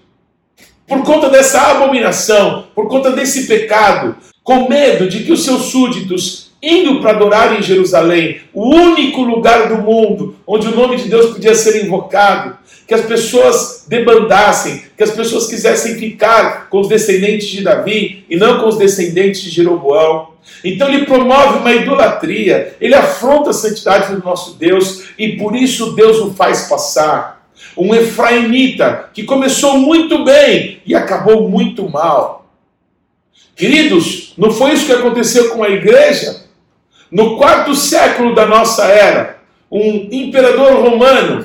por 0.92 1.02
conta 1.04 1.30
dessa 1.30 1.58
abominação, 1.70 2.66
por 2.74 2.86
conta 2.86 3.10
desse 3.12 3.46
pecado, 3.46 4.14
com 4.42 4.68
medo 4.68 5.08
de 5.08 5.20
que 5.20 5.32
os 5.32 5.42
seus 5.42 5.66
súditos, 5.66 6.41
indo 6.62 7.00
para 7.00 7.10
adorar 7.10 7.58
em 7.58 7.62
Jerusalém, 7.62 8.40
o 8.54 8.68
único 8.68 9.22
lugar 9.22 9.68
do 9.68 9.82
mundo 9.82 10.36
onde 10.46 10.68
o 10.68 10.76
nome 10.76 10.96
de 10.96 11.08
Deus 11.08 11.32
podia 11.32 11.54
ser 11.54 11.84
invocado, 11.84 12.56
que 12.86 12.94
as 12.94 13.00
pessoas 13.00 13.84
debandassem, 13.88 14.82
que 14.96 15.02
as 15.02 15.10
pessoas 15.10 15.46
quisessem 15.46 15.96
ficar 15.96 16.68
com 16.68 16.80
os 16.80 16.88
descendentes 16.88 17.48
de 17.48 17.62
Davi 17.62 18.24
e 18.30 18.36
não 18.36 18.60
com 18.60 18.68
os 18.68 18.78
descendentes 18.78 19.42
de 19.42 19.50
Jeroboão. 19.50 20.32
Então 20.62 20.88
ele 20.88 21.04
promove 21.04 21.58
uma 21.58 21.72
idolatria, 21.72 22.76
ele 22.80 22.94
afronta 22.94 23.50
a 23.50 23.54
santidade 23.54 24.14
do 24.14 24.24
nosso 24.24 24.54
Deus 24.54 25.04
e 25.18 25.36
por 25.36 25.56
isso 25.56 25.92
Deus 25.92 26.18
o 26.18 26.32
faz 26.34 26.68
passar 26.68 27.42
um 27.76 27.94
efraimita 27.94 29.10
que 29.14 29.24
começou 29.24 29.78
muito 29.78 30.24
bem 30.24 30.80
e 30.84 30.94
acabou 30.94 31.48
muito 31.48 31.88
mal. 31.88 32.50
Queridos, 33.56 34.34
não 34.36 34.50
foi 34.50 34.72
isso 34.72 34.86
que 34.86 34.92
aconteceu 34.92 35.50
com 35.50 35.62
a 35.62 35.70
igreja? 35.70 36.41
No 37.12 37.36
quarto 37.36 37.74
século 37.74 38.34
da 38.34 38.46
nossa 38.46 38.86
era, 38.86 39.36
um 39.70 40.08
imperador 40.10 40.82
romano, 40.82 41.44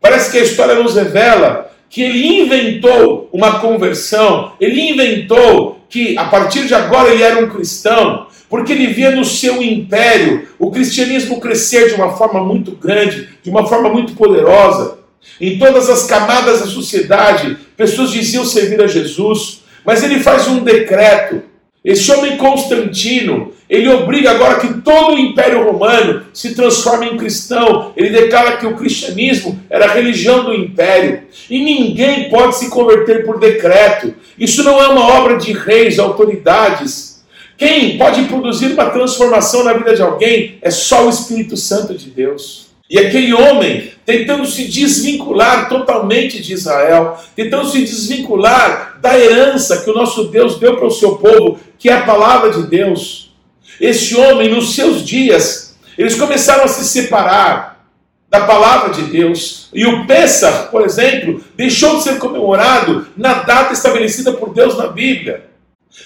parece 0.00 0.30
que 0.30 0.38
a 0.38 0.42
história 0.42 0.76
nos 0.76 0.94
revela 0.94 1.72
que 1.90 2.02
ele 2.02 2.42
inventou 2.42 3.28
uma 3.32 3.58
conversão, 3.58 4.52
ele 4.60 4.80
inventou 4.80 5.80
que 5.88 6.16
a 6.16 6.26
partir 6.26 6.68
de 6.68 6.74
agora 6.74 7.10
ele 7.10 7.24
era 7.24 7.44
um 7.44 7.48
cristão, 7.48 8.28
porque 8.48 8.72
ele 8.72 8.86
via 8.86 9.10
no 9.10 9.24
seu 9.24 9.60
império 9.60 10.46
o 10.56 10.70
cristianismo 10.70 11.40
crescer 11.40 11.88
de 11.88 11.94
uma 11.94 12.16
forma 12.16 12.44
muito 12.44 12.70
grande, 12.70 13.28
de 13.42 13.50
uma 13.50 13.66
forma 13.66 13.88
muito 13.88 14.12
poderosa. 14.12 14.98
Em 15.40 15.58
todas 15.58 15.90
as 15.90 16.06
camadas 16.06 16.60
da 16.60 16.66
sociedade, 16.66 17.58
pessoas 17.76 18.12
diziam 18.12 18.44
servir 18.44 18.80
a 18.80 18.86
Jesus, 18.86 19.64
mas 19.84 20.04
ele 20.04 20.20
faz 20.20 20.46
um 20.46 20.60
decreto. 20.60 21.42
Esse 21.88 22.12
homem 22.12 22.36
Constantino, 22.36 23.50
ele 23.66 23.88
obriga 23.88 24.32
agora 24.32 24.60
que 24.60 24.82
todo 24.82 25.14
o 25.14 25.18
Império 25.18 25.64
Romano 25.64 26.22
se 26.34 26.54
transforme 26.54 27.06
em 27.06 27.16
cristão. 27.16 27.94
Ele 27.96 28.10
declara 28.10 28.58
que 28.58 28.66
o 28.66 28.76
cristianismo 28.76 29.58
era 29.70 29.86
a 29.86 29.94
religião 29.94 30.44
do 30.44 30.52
império. 30.52 31.22
E 31.48 31.58
ninguém 31.58 32.28
pode 32.28 32.56
se 32.56 32.68
converter 32.68 33.24
por 33.24 33.40
decreto. 33.40 34.14
Isso 34.38 34.62
não 34.62 34.78
é 34.78 34.86
uma 34.88 35.14
obra 35.14 35.38
de 35.38 35.54
reis, 35.54 35.98
autoridades. 35.98 37.24
Quem 37.56 37.96
pode 37.96 38.22
produzir 38.24 38.66
uma 38.66 38.90
transformação 38.90 39.64
na 39.64 39.72
vida 39.72 39.96
de 39.96 40.02
alguém 40.02 40.58
é 40.60 40.70
só 40.70 41.06
o 41.06 41.08
Espírito 41.08 41.56
Santo 41.56 41.94
de 41.94 42.10
Deus. 42.10 42.67
E 42.90 42.98
aquele 42.98 43.34
homem 43.34 43.92
tentando 44.06 44.46
se 44.46 44.64
desvincular 44.64 45.68
totalmente 45.68 46.40
de 46.40 46.54
Israel, 46.54 47.18
tentando 47.36 47.68
se 47.68 47.80
desvincular 47.80 48.98
da 49.02 49.18
herança 49.18 49.82
que 49.82 49.90
o 49.90 49.94
nosso 49.94 50.28
Deus 50.28 50.58
deu 50.58 50.76
para 50.76 50.86
o 50.86 50.90
seu 50.90 51.16
povo, 51.16 51.60
que 51.78 51.90
é 51.90 51.92
a 51.92 52.02
palavra 52.02 52.50
de 52.50 52.62
Deus. 52.66 53.34
Esse 53.78 54.16
homem, 54.16 54.48
nos 54.48 54.74
seus 54.74 55.04
dias, 55.04 55.76
eles 55.98 56.14
começaram 56.14 56.64
a 56.64 56.68
se 56.68 56.86
separar 56.86 57.84
da 58.30 58.40
palavra 58.46 58.94
de 58.94 59.02
Deus. 59.02 59.68
E 59.74 59.84
o 59.84 60.06
Pessah, 60.06 60.68
por 60.70 60.82
exemplo, 60.82 61.44
deixou 61.54 61.96
de 61.96 62.04
ser 62.04 62.18
comemorado 62.18 63.08
na 63.14 63.34
data 63.42 63.74
estabelecida 63.74 64.32
por 64.32 64.54
Deus 64.54 64.76
na 64.78 64.86
Bíblia. 64.86 65.44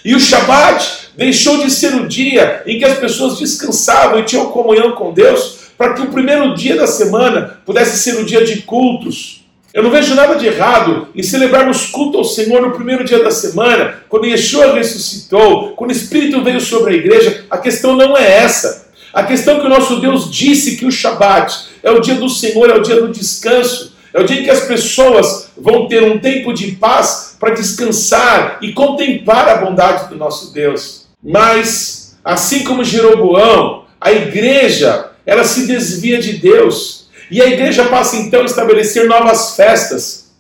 E 0.05 0.15
o 0.15 0.21
Shabat 0.21 1.11
deixou 1.17 1.59
de 1.59 1.71
ser 1.71 1.95
o 1.95 2.09
dia 2.09 2.63
em 2.67 2.79
que 2.79 2.85
as 2.85 2.99
pessoas 2.99 3.39
descansavam 3.39 4.19
e 4.19 4.25
tinham 4.25 4.51
comunhão 4.51 4.93
com 4.93 5.13
Deus 5.13 5.62
para 5.83 5.95
que 5.95 6.03
o 6.03 6.13
primeiro 6.13 6.55
dia 6.55 6.77
da 6.77 6.87
semana 6.87 7.59
pudesse 7.67 7.99
ser 7.99 8.21
o 8.21 8.25
dia 8.25 8.45
de 8.45 8.63
cultos. 8.63 9.45
Eu 9.75 9.83
não 9.83 9.91
vejo 9.91 10.15
nada 10.15 10.37
de 10.37 10.47
errado 10.47 11.09
em 11.13 11.25
celebrarmos 11.25 11.87
culto 11.87 12.19
ao 12.19 12.25
Senhor 12.25 12.63
no 12.63 12.71
primeiro 12.71 13.03
dia 13.03 13.21
da 13.21 13.33
semana, 13.33 13.97
quando 14.09 14.27
Yeshua 14.27 14.75
ressuscitou, 14.75 15.71
quando 15.71 15.91
o 15.91 15.93
Espírito 15.93 16.41
veio 16.41 16.61
sobre 16.61 16.95
a 16.95 16.97
igreja. 16.97 17.47
A 17.51 17.59
questão 17.59 17.97
não 17.97 18.17
é 18.17 18.45
essa. 18.45 18.93
A 19.13 19.25
questão 19.25 19.57
é 19.57 19.61
que 19.61 19.67
o 19.67 19.69
nosso 19.69 20.01
Deus 20.01 20.31
disse 20.31 20.77
que 20.77 20.87
o 20.87 20.93
Shabat 20.93 21.53
é 21.83 21.91
o 21.91 21.99
dia 21.99 22.15
do 22.15 22.29
Senhor, 22.29 22.71
é 22.71 22.77
o 22.77 22.83
dia 22.83 23.01
do 23.01 23.09
descanso, 23.09 23.97
é 24.15 24.21
o 24.21 24.25
dia 24.25 24.41
em 24.41 24.45
que 24.45 24.51
as 24.51 24.61
pessoas 24.61 25.49
vão 25.59 25.89
ter 25.89 26.05
um 26.05 26.21
tempo 26.21 26.53
de 26.53 26.77
paz 26.77 27.37
para 27.41 27.55
descansar 27.55 28.59
e 28.63 28.73
contemplar 28.73 29.49
a 29.49 29.57
bondade 29.57 30.11
do 30.11 30.15
nosso 30.15 30.53
Deus. 30.53 31.09
Mas, 31.21 32.17
assim 32.25 32.63
como 32.63 32.85
Jeroboão, 32.85 33.83
a 34.01 34.13
igreja 34.13 35.12
ela 35.27 35.45
se 35.45 35.67
desvia 35.67 36.21
de 36.21 36.35
Deus. 36.35 37.07
E 37.31 37.41
a 37.41 37.47
igreja 37.47 37.85
passa 37.87 38.17
então 38.17 38.43
a 38.43 38.47
estabelecer 38.47 39.07
novas 39.07 39.57
festas. 39.57 40.31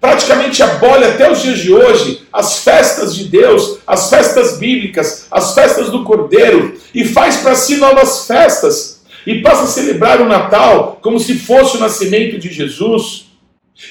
Praticamente 0.00 0.62
abole 0.62 1.04
até 1.04 1.30
os 1.30 1.42
dias 1.42 1.58
de 1.58 1.72
hoje 1.72 2.22
as 2.32 2.60
festas 2.60 3.14
de 3.14 3.24
Deus, 3.24 3.78
as 3.86 4.08
festas 4.08 4.58
bíblicas, 4.58 5.26
as 5.30 5.54
festas 5.54 5.90
do 5.90 6.04
Cordeiro, 6.04 6.74
e 6.94 7.04
faz 7.04 7.36
para 7.36 7.54
si 7.54 7.76
novas 7.76 8.26
festas. 8.26 9.02
E 9.26 9.42
passa 9.42 9.64
a 9.64 9.66
celebrar 9.66 10.22
o 10.22 10.28
Natal 10.28 10.98
como 11.02 11.20
se 11.20 11.34
fosse 11.34 11.76
o 11.76 11.80
nascimento 11.80 12.38
de 12.38 12.50
Jesus. 12.50 13.26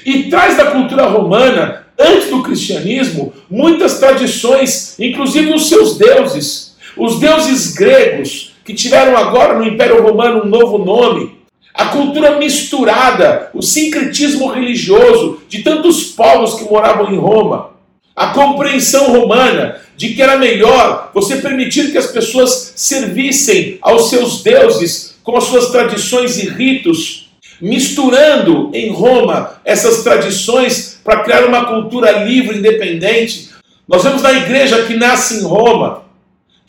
E 0.03 0.23
traz 0.23 0.57
da 0.57 0.71
cultura 0.71 1.05
romana, 1.05 1.85
antes 1.97 2.29
do 2.29 2.41
cristianismo, 2.41 3.33
muitas 3.49 3.99
tradições, 3.99 4.95
inclusive 4.99 5.53
os 5.53 5.69
seus 5.69 5.97
deuses. 5.97 6.75
Os 6.97 7.19
deuses 7.19 7.73
gregos, 7.73 8.48
que 8.69 8.75
tiveram 8.75 9.17
agora 9.17 9.57
no 9.57 9.65
Império 9.65 10.03
Romano 10.03 10.43
um 10.43 10.47
novo 10.47 10.77
nome, 10.77 11.39
a 11.73 11.85
cultura 11.85 12.37
misturada, 12.37 13.49
o 13.51 13.63
sincretismo 13.63 14.51
religioso 14.51 15.41
de 15.49 15.63
tantos 15.63 16.03
povos 16.03 16.53
que 16.53 16.69
moravam 16.69 17.11
em 17.11 17.17
Roma, 17.17 17.71
a 18.15 18.27
compreensão 18.27 19.11
romana 19.11 19.81
de 19.97 20.09
que 20.09 20.21
era 20.21 20.37
melhor 20.37 21.09
você 21.15 21.37
permitir 21.37 21.91
que 21.91 21.97
as 21.97 22.05
pessoas 22.11 22.73
servissem 22.75 23.79
aos 23.81 24.11
seus 24.11 24.43
deuses 24.43 25.15
com 25.23 25.35
as 25.35 25.45
suas 25.45 25.71
tradições 25.71 26.37
e 26.37 26.47
ritos, 26.47 27.31
misturando 27.59 28.69
em 28.71 28.91
Roma 28.91 29.53
essas 29.65 30.03
tradições 30.03 30.99
para 31.03 31.23
criar 31.23 31.43
uma 31.47 31.65
cultura 31.65 32.23
livre, 32.23 32.59
independente. 32.59 33.49
Nós 33.87 34.03
vemos 34.03 34.21
na 34.21 34.31
igreja 34.31 34.83
que 34.83 34.95
nasce 34.95 35.39
em 35.39 35.41
Roma, 35.41 36.03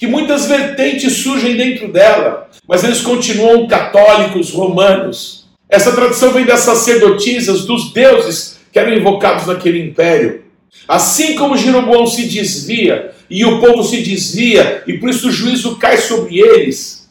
que 0.01 0.07
muitas 0.07 0.47
vertentes 0.47 1.13
surgem 1.19 1.59
dentro 1.59 1.93
dela, 1.93 2.49
mas 2.67 2.83
eles 2.83 3.03
continuam 3.03 3.67
católicos 3.67 4.51
romanos. 4.51 5.45
Essa 5.69 5.93
tradição 5.93 6.33
vem 6.33 6.47
das 6.47 6.61
sacerdotisas, 6.61 7.67
dos 7.67 7.93
deuses 7.93 8.59
que 8.73 8.79
eram 8.79 8.95
invocados 8.95 9.47
naquele 9.47 9.79
império. 9.79 10.45
Assim 10.89 11.35
como 11.35 11.55
Jeroboão 11.55 12.07
se 12.07 12.27
desvia 12.29 13.11
e 13.29 13.45
o 13.45 13.61
povo 13.61 13.85
se 13.85 14.01
desvia, 14.01 14.83
e 14.87 14.95
por 14.95 15.11
isso 15.11 15.29
o 15.29 15.31
juízo 15.31 15.77
cai 15.77 15.99
sobre 15.99 16.41
eles, 16.41 17.07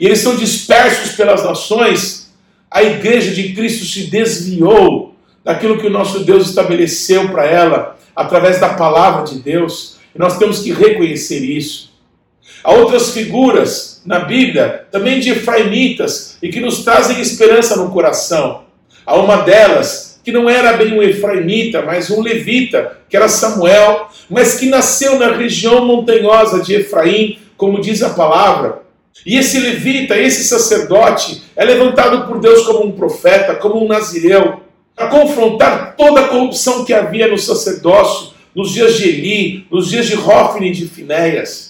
e 0.00 0.06
eles 0.06 0.20
são 0.20 0.34
dispersos 0.34 1.12
pelas 1.12 1.44
nações, 1.44 2.32
a 2.70 2.82
igreja 2.82 3.32
de 3.32 3.52
Cristo 3.52 3.84
se 3.84 4.04
desviou 4.04 5.14
daquilo 5.44 5.78
que 5.78 5.86
o 5.86 5.90
nosso 5.90 6.20
Deus 6.20 6.48
estabeleceu 6.48 7.28
para 7.28 7.44
ela 7.44 7.98
através 8.16 8.58
da 8.58 8.70
palavra 8.70 9.24
de 9.24 9.40
Deus, 9.40 9.98
e 10.14 10.18
nós 10.18 10.38
temos 10.38 10.60
que 10.60 10.72
reconhecer 10.72 11.40
isso. 11.40 11.89
Há 12.62 12.72
outras 12.72 13.12
figuras 13.12 14.02
na 14.04 14.20
Bíblia, 14.20 14.86
também 14.90 15.20
de 15.20 15.30
efraimitas, 15.30 16.36
e 16.42 16.48
que 16.48 16.60
nos 16.60 16.84
trazem 16.84 17.20
esperança 17.20 17.76
no 17.76 17.90
coração. 17.90 18.64
Há 19.06 19.16
uma 19.16 19.36
delas, 19.36 20.20
que 20.22 20.32
não 20.32 20.48
era 20.48 20.74
bem 20.74 20.92
um 20.92 21.02
efraimita, 21.02 21.82
mas 21.82 22.10
um 22.10 22.20
levita, 22.20 22.98
que 23.08 23.16
era 23.16 23.28
Samuel, 23.28 24.08
mas 24.28 24.54
que 24.54 24.66
nasceu 24.66 25.18
na 25.18 25.32
região 25.32 25.84
montanhosa 25.84 26.62
de 26.62 26.74
Efraim, 26.74 27.38
como 27.56 27.80
diz 27.80 28.02
a 28.02 28.10
palavra. 28.10 28.82
E 29.24 29.36
esse 29.36 29.58
levita, 29.58 30.16
esse 30.16 30.44
sacerdote, 30.44 31.42
é 31.56 31.64
levantado 31.64 32.26
por 32.26 32.40
Deus 32.40 32.64
como 32.64 32.86
um 32.86 32.92
profeta, 32.92 33.54
como 33.54 33.82
um 33.84 33.88
nazireu, 33.88 34.60
para 34.94 35.08
confrontar 35.08 35.94
toda 35.96 36.20
a 36.20 36.28
corrupção 36.28 36.84
que 36.84 36.92
havia 36.92 37.26
no 37.26 37.38
sacerdócio, 37.38 38.32
nos 38.54 38.72
dias 38.72 38.96
de 38.96 39.08
Eli, 39.08 39.66
nos 39.70 39.88
dias 39.88 40.06
de 40.06 40.14
Rófine 40.14 40.68
e 40.68 40.72
de 40.72 40.86
Finéias. 40.86 41.69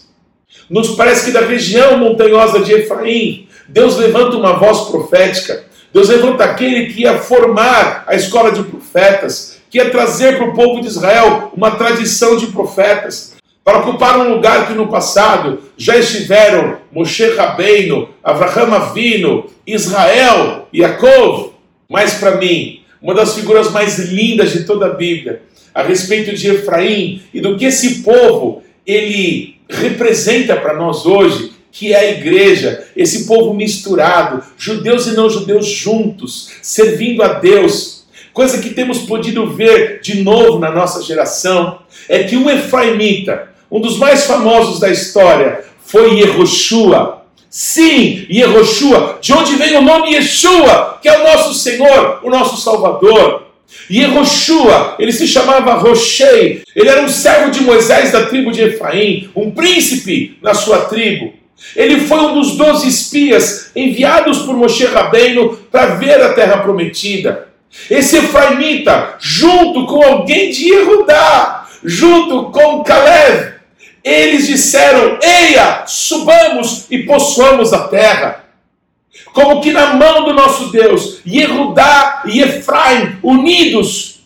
Nos 0.71 0.91
parece 0.91 1.25
que 1.25 1.33
da 1.33 1.41
região 1.41 1.99
montanhosa 1.99 2.61
de 2.61 2.73
Efraim, 2.73 3.49
Deus 3.69 3.97
levanta 3.97 4.37
uma 4.37 4.53
voz 4.53 4.83
profética. 4.83 5.65
Deus 5.93 6.09
levanta 6.09 6.45
aquele 6.45 6.93
que 6.93 7.01
ia 7.01 7.19
formar 7.19 8.05
a 8.07 8.15
escola 8.15 8.53
de 8.53 8.63
profetas, 8.63 9.59
que 9.69 9.79
ia 9.79 9.91
trazer 9.91 10.37
para 10.37 10.47
o 10.47 10.55
povo 10.55 10.81
de 10.81 10.87
Israel 10.87 11.51
uma 11.57 11.73
tradição 11.73 12.37
de 12.37 12.47
profetas, 12.47 13.35
para 13.65 13.79
ocupar 13.79 14.21
um 14.21 14.33
lugar 14.33 14.69
que 14.69 14.73
no 14.73 14.87
passado 14.87 15.61
já 15.77 15.97
estiveram 15.97 16.79
Moshe 16.93 17.29
Rabbeinu, 17.31 18.09
Avraham 18.23 18.73
Avino, 18.73 19.47
Israel, 19.67 20.69
Yaakov. 20.73 21.51
Mas 21.89 22.15
para 22.15 22.37
mim, 22.37 22.83
uma 23.03 23.13
das 23.13 23.35
figuras 23.35 23.73
mais 23.73 23.99
lindas 23.99 24.53
de 24.53 24.63
toda 24.63 24.87
a 24.87 24.95
Bíblia, 24.95 25.43
a 25.75 25.83
respeito 25.83 26.33
de 26.33 26.49
Efraim 26.49 27.23
e 27.35 27.41
do 27.41 27.57
que 27.57 27.65
esse 27.65 28.03
povo 28.03 28.63
ele 28.91 29.57
representa 29.69 30.57
para 30.57 30.75
nós 30.75 31.07
hoje, 31.07 31.53
que 31.71 31.93
é 31.93 31.97
a 31.97 32.11
igreja, 32.11 32.85
esse 32.97 33.27
povo 33.27 33.55
misturado, 33.55 34.43
judeus 34.59 35.07
e 35.07 35.13
não 35.13 35.31
judeus 35.31 35.67
juntos, 35.67 36.51
servindo 36.61 37.23
a 37.23 37.35
Deus. 37.35 38.05
Coisa 38.33 38.61
que 38.61 38.71
temos 38.71 38.99
podido 38.99 39.47
ver 39.47 40.01
de 40.01 40.23
novo 40.23 40.59
na 40.59 40.71
nossa 40.71 41.03
geração 41.03 41.81
é 42.09 42.25
que 42.25 42.37
um 42.37 42.51
efraimita, 42.51 43.51
um 43.71 43.81
dos 43.81 43.97
mais 43.99 44.25
famosos 44.25 44.81
da 44.81 44.91
história, 44.91 45.65
foi 45.85 46.19
Yehoshua. 46.19 47.23
Sim, 47.49 48.27
Yehoshua, 48.31 49.19
de 49.21 49.33
onde 49.33 49.57
vem 49.57 49.77
o 49.77 49.83
nome 49.83 50.15
Yeshua, 50.15 50.99
que 51.03 51.09
é 51.09 51.19
o 51.19 51.25
nosso 51.25 51.55
Senhor, 51.55 52.21
o 52.23 52.31
nosso 52.31 52.61
Salvador. 52.61 53.50
Yehoshua, 53.91 54.97
ele 54.99 55.13
se 55.13 55.27
chamava 55.27 55.75
Roshei, 55.75 56.63
ele 56.75 56.89
era 56.89 57.03
um 57.03 57.09
servo 57.09 57.51
de 57.51 57.61
Moisés 57.63 58.13
da 58.13 58.27
tribo 58.27 58.53
de 58.53 58.63
Efraim, 58.63 59.31
um 59.35 59.51
príncipe 59.51 60.39
na 60.43 60.55
sua 60.55 60.81
tribo. 60.83 61.33
Ele 61.77 62.01
foi 62.01 62.19
um 62.19 62.35
dos 62.35 62.57
doze 62.57 62.89
espias 62.89 63.71
enviados 63.77 64.39
por 64.39 64.57
Moshe 64.57 64.87
Rabbeinu 64.87 65.57
para 65.71 65.95
ver 65.97 66.21
a 66.23 66.33
terra 66.33 66.59
prometida. 66.59 67.49
Esse 67.89 68.17
Efraimita, 68.17 69.17
junto 69.21 69.87
com 69.87 70.03
alguém 70.03 70.51
de 70.51 70.71
Yehudá, 70.71 71.67
junto 71.85 72.51
com 72.51 72.83
Caleb, 72.83 73.55
eles 74.03 74.47
disseram: 74.47 75.19
Eia, 75.23 75.85
subamos 75.87 76.87
e 76.91 77.01
possuamos 77.01 77.73
a 77.73 77.87
terra. 77.89 78.45
Como 79.33 79.61
que 79.61 79.73
na 79.73 79.95
mão 79.95 80.25
do 80.25 80.33
nosso 80.33 80.71
Deus, 80.71 81.21
Yehudá 81.27 82.23
e 82.27 82.41
Efraim, 82.41 83.19
unidos, 83.23 84.21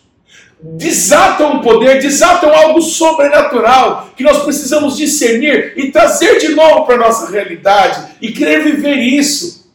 desatam 0.61 1.57
o 1.57 1.61
poder, 1.61 2.01
desatam 2.01 2.53
algo 2.53 2.81
sobrenatural 2.81 4.09
que 4.15 4.23
nós 4.23 4.43
precisamos 4.43 4.97
discernir 4.97 5.73
e 5.75 5.91
trazer 5.91 6.39
de 6.39 6.49
novo 6.49 6.85
para 6.85 6.95
a 6.95 7.07
nossa 7.07 7.31
realidade 7.31 8.15
e 8.21 8.31
querer 8.31 8.63
viver 8.63 8.95
isso. 8.95 9.65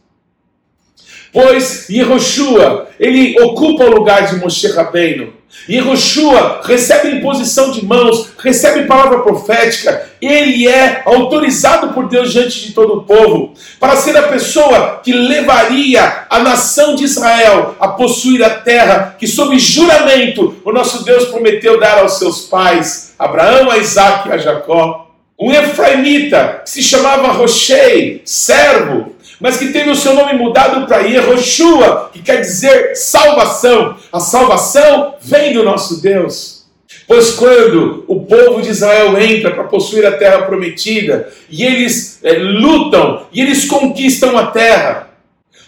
Pois 1.32 1.88
Yehoshua, 1.88 2.88
ele 2.98 3.40
ocupa 3.40 3.84
o 3.84 3.90
lugar 3.90 4.26
de 4.26 4.36
Moshe 4.36 4.66
Rabbeinu. 4.68 5.39
Yehoshua 5.68 6.62
recebe 6.64 7.10
imposição 7.10 7.70
de 7.70 7.84
mãos, 7.84 8.30
recebe 8.38 8.86
palavra 8.86 9.20
profética, 9.20 10.08
ele 10.20 10.66
é 10.66 11.02
autorizado 11.04 11.92
por 11.92 12.08
Deus 12.08 12.32
diante 12.32 12.60
de 12.60 12.72
todo 12.72 12.94
o 12.94 13.02
povo 13.02 13.54
para 13.78 13.96
ser 13.96 14.16
a 14.16 14.28
pessoa 14.28 15.00
que 15.02 15.12
levaria 15.12 16.26
a 16.28 16.38
nação 16.40 16.94
de 16.94 17.04
Israel 17.04 17.74
a 17.80 17.88
possuir 17.88 18.42
a 18.44 18.50
terra 18.50 19.16
que, 19.18 19.26
sob 19.26 19.58
juramento, 19.58 20.56
o 20.64 20.72
nosso 20.72 21.04
Deus 21.04 21.26
prometeu 21.26 21.78
dar 21.78 21.98
aos 21.98 22.18
seus 22.18 22.42
pais, 22.42 23.14
Abraão, 23.18 23.70
a 23.70 23.78
Isaac 23.78 24.28
e 24.28 24.32
a 24.32 24.38
Jacó. 24.38 25.08
Um 25.38 25.50
efraimita 25.50 26.60
que 26.64 26.70
se 26.70 26.82
chamava 26.82 27.28
Rochei, 27.28 28.20
servo, 28.26 28.99
mas 29.40 29.56
que 29.56 29.72
teve 29.72 29.90
o 29.90 29.96
seu 29.96 30.14
nome 30.14 30.34
mudado 30.34 30.86
para 30.86 31.00
Yehoshua, 31.00 32.10
que 32.12 32.20
quer 32.20 32.42
dizer 32.42 32.94
salvação. 32.94 33.96
A 34.12 34.20
salvação 34.20 35.14
vem 35.20 35.54
do 35.54 35.64
nosso 35.64 36.02
Deus. 36.02 36.60
Pois 37.08 37.30
quando 37.30 38.04
o 38.06 38.20
povo 38.20 38.60
de 38.60 38.68
Israel 38.68 39.18
entra 39.18 39.50
para 39.52 39.64
possuir 39.64 40.06
a 40.06 40.12
terra 40.12 40.42
prometida, 40.42 41.28
e 41.48 41.64
eles 41.64 42.20
é, 42.22 42.34
lutam, 42.34 43.26
e 43.32 43.40
eles 43.40 43.64
conquistam 43.64 44.36
a 44.36 44.46
terra, 44.46 45.08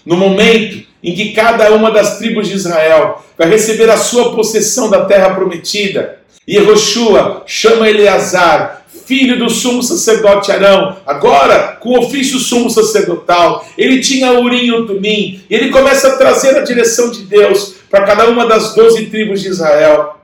no 0.04 0.16
momento 0.16 0.86
em 1.02 1.14
que 1.14 1.32
cada 1.32 1.72
uma 1.72 1.90
das 1.90 2.18
tribos 2.18 2.48
de 2.48 2.54
Israel 2.54 3.24
vai 3.36 3.48
receber 3.48 3.90
a 3.90 3.96
sua 3.96 4.34
possessão 4.34 4.88
da 4.90 5.04
terra 5.04 5.34
prometida, 5.34 6.20
Yehoshua 6.48 7.44
chama 7.46 7.88
Eleazar 7.88 8.81
filho 9.06 9.38
do 9.38 9.48
sumo 9.48 9.82
sacerdote 9.82 10.50
Arão, 10.50 10.96
agora 11.06 11.76
com 11.80 11.98
ofício 11.98 12.38
sumo 12.38 12.70
sacerdotal. 12.70 13.66
Ele 13.76 14.00
tinha 14.00 14.32
Urim 14.32 14.68
e 14.68 14.86
Tumim, 14.86 15.40
e 15.48 15.54
ele 15.54 15.70
começa 15.70 16.08
a 16.08 16.16
trazer 16.16 16.56
a 16.56 16.62
direção 16.62 17.10
de 17.10 17.22
Deus 17.24 17.76
para 17.90 18.04
cada 18.04 18.28
uma 18.28 18.46
das 18.46 18.74
doze 18.74 19.06
tribos 19.06 19.40
de 19.40 19.48
Israel. 19.48 20.18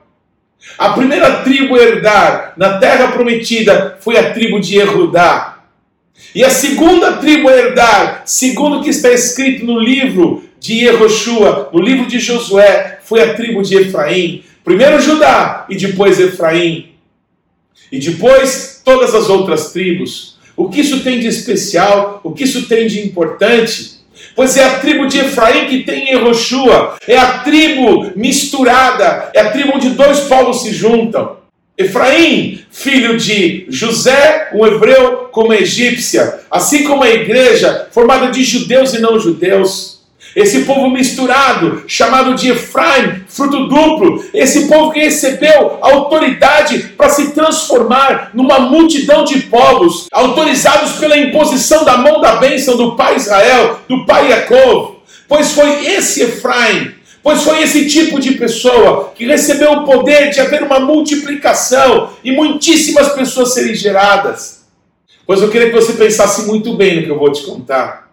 A 0.77 0.89
primeira 0.89 1.41
tribo 1.41 1.75
a 1.75 1.79
herdar 1.79 2.53
na 2.57 2.77
terra 2.77 3.09
prometida 3.09 3.97
foi 3.99 4.17
a 4.17 4.33
tribo 4.33 4.59
de 4.59 4.77
Erudá. 4.77 5.59
E 6.35 6.43
a 6.43 6.49
segunda 6.49 7.13
tribo 7.13 7.49
a 7.49 7.55
herdar, 7.55 8.23
segundo 8.25 8.77
o 8.79 8.83
que 8.83 8.89
está 8.89 9.09
escrito 9.11 9.65
no 9.65 9.79
livro 9.79 10.43
de 10.59 10.85
Yehoshua, 10.85 11.69
no 11.73 11.81
livro 11.81 12.05
de 12.05 12.19
Josué, 12.19 12.99
foi 13.03 13.21
a 13.21 13.33
tribo 13.33 13.61
de 13.61 13.77
Efraim. 13.77 14.43
Primeiro 14.63 14.99
Judá 15.01 15.65
e 15.69 15.75
depois 15.75 16.19
Efraim. 16.19 16.88
E 17.91 17.99
depois 17.99 18.81
todas 18.83 19.13
as 19.15 19.29
outras 19.29 19.71
tribos. 19.71 20.37
O 20.55 20.69
que 20.69 20.81
isso 20.81 21.01
tem 21.01 21.19
de 21.19 21.27
especial? 21.27 22.19
O 22.23 22.31
que 22.31 22.43
isso 22.43 22.67
tem 22.67 22.87
de 22.87 22.99
importante? 23.05 23.99
Pois 24.35 24.57
é 24.57 24.63
a 24.63 24.79
tribo 24.79 25.07
de 25.07 25.19
Efraim 25.19 25.67
que 25.67 25.83
tem 25.83 26.09
Yehoshua, 26.09 26.97
é 27.07 27.17
a 27.17 27.39
tribo 27.39 28.11
misturada, 28.15 29.31
é 29.33 29.41
a 29.41 29.51
tribo 29.51 29.73
onde 29.75 29.89
dois 29.91 30.21
povos 30.21 30.61
se 30.61 30.71
juntam. 30.73 31.37
Efraim, 31.77 32.59
filho 32.69 33.17
de 33.17 33.65
José, 33.69 34.49
um 34.53 34.67
hebreu 34.67 35.29
como 35.31 35.53
egípcia, 35.53 36.41
assim 36.51 36.83
como 36.83 37.03
a 37.03 37.09
igreja, 37.09 37.87
formada 37.91 38.29
de 38.31 38.43
judeus 38.43 38.93
e 38.93 38.99
não 38.99 39.17
judeus. 39.17 39.98
Esse 40.35 40.61
povo 40.61 40.89
misturado, 40.89 41.83
chamado 41.87 42.35
de 42.35 42.51
Efraim, 42.51 43.23
fruto 43.27 43.67
duplo, 43.67 44.23
esse 44.33 44.67
povo 44.67 44.91
que 44.91 44.99
recebeu 44.99 45.77
autoridade 45.81 46.79
para 46.97 47.09
se 47.09 47.31
transformar 47.31 48.31
numa 48.33 48.59
multidão 48.59 49.23
de 49.23 49.41
povos, 49.41 50.07
autorizados 50.11 50.93
pela 50.93 51.17
imposição 51.17 51.83
da 51.83 51.97
mão 51.97 52.21
da 52.21 52.35
bênção 52.35 52.77
do 52.77 52.95
pai 52.95 53.15
Israel, 53.15 53.79
do 53.87 54.05
pai 54.05 54.29
Jacob. 54.29 54.99
Pois 55.27 55.51
foi 55.51 55.85
esse 55.85 56.23
Efraim, 56.23 56.91
pois 57.23 57.43
foi 57.43 57.61
esse 57.61 57.87
tipo 57.87 58.19
de 58.19 58.33
pessoa 58.33 59.11
que 59.15 59.25
recebeu 59.25 59.71
o 59.73 59.83
poder 59.85 60.29
de 60.31 60.39
haver 60.39 60.63
uma 60.63 60.79
multiplicação 60.79 62.11
e 62.23 62.31
muitíssimas 62.31 63.09
pessoas 63.13 63.53
serem 63.53 63.75
geradas. 63.75 64.65
Pois 65.25 65.41
eu 65.41 65.49
queria 65.49 65.69
que 65.69 65.75
você 65.75 65.93
pensasse 65.93 66.47
muito 66.47 66.75
bem 66.75 66.97
no 66.97 67.03
que 67.03 67.11
eu 67.11 67.19
vou 67.19 67.31
te 67.31 67.43
contar. 67.43 68.08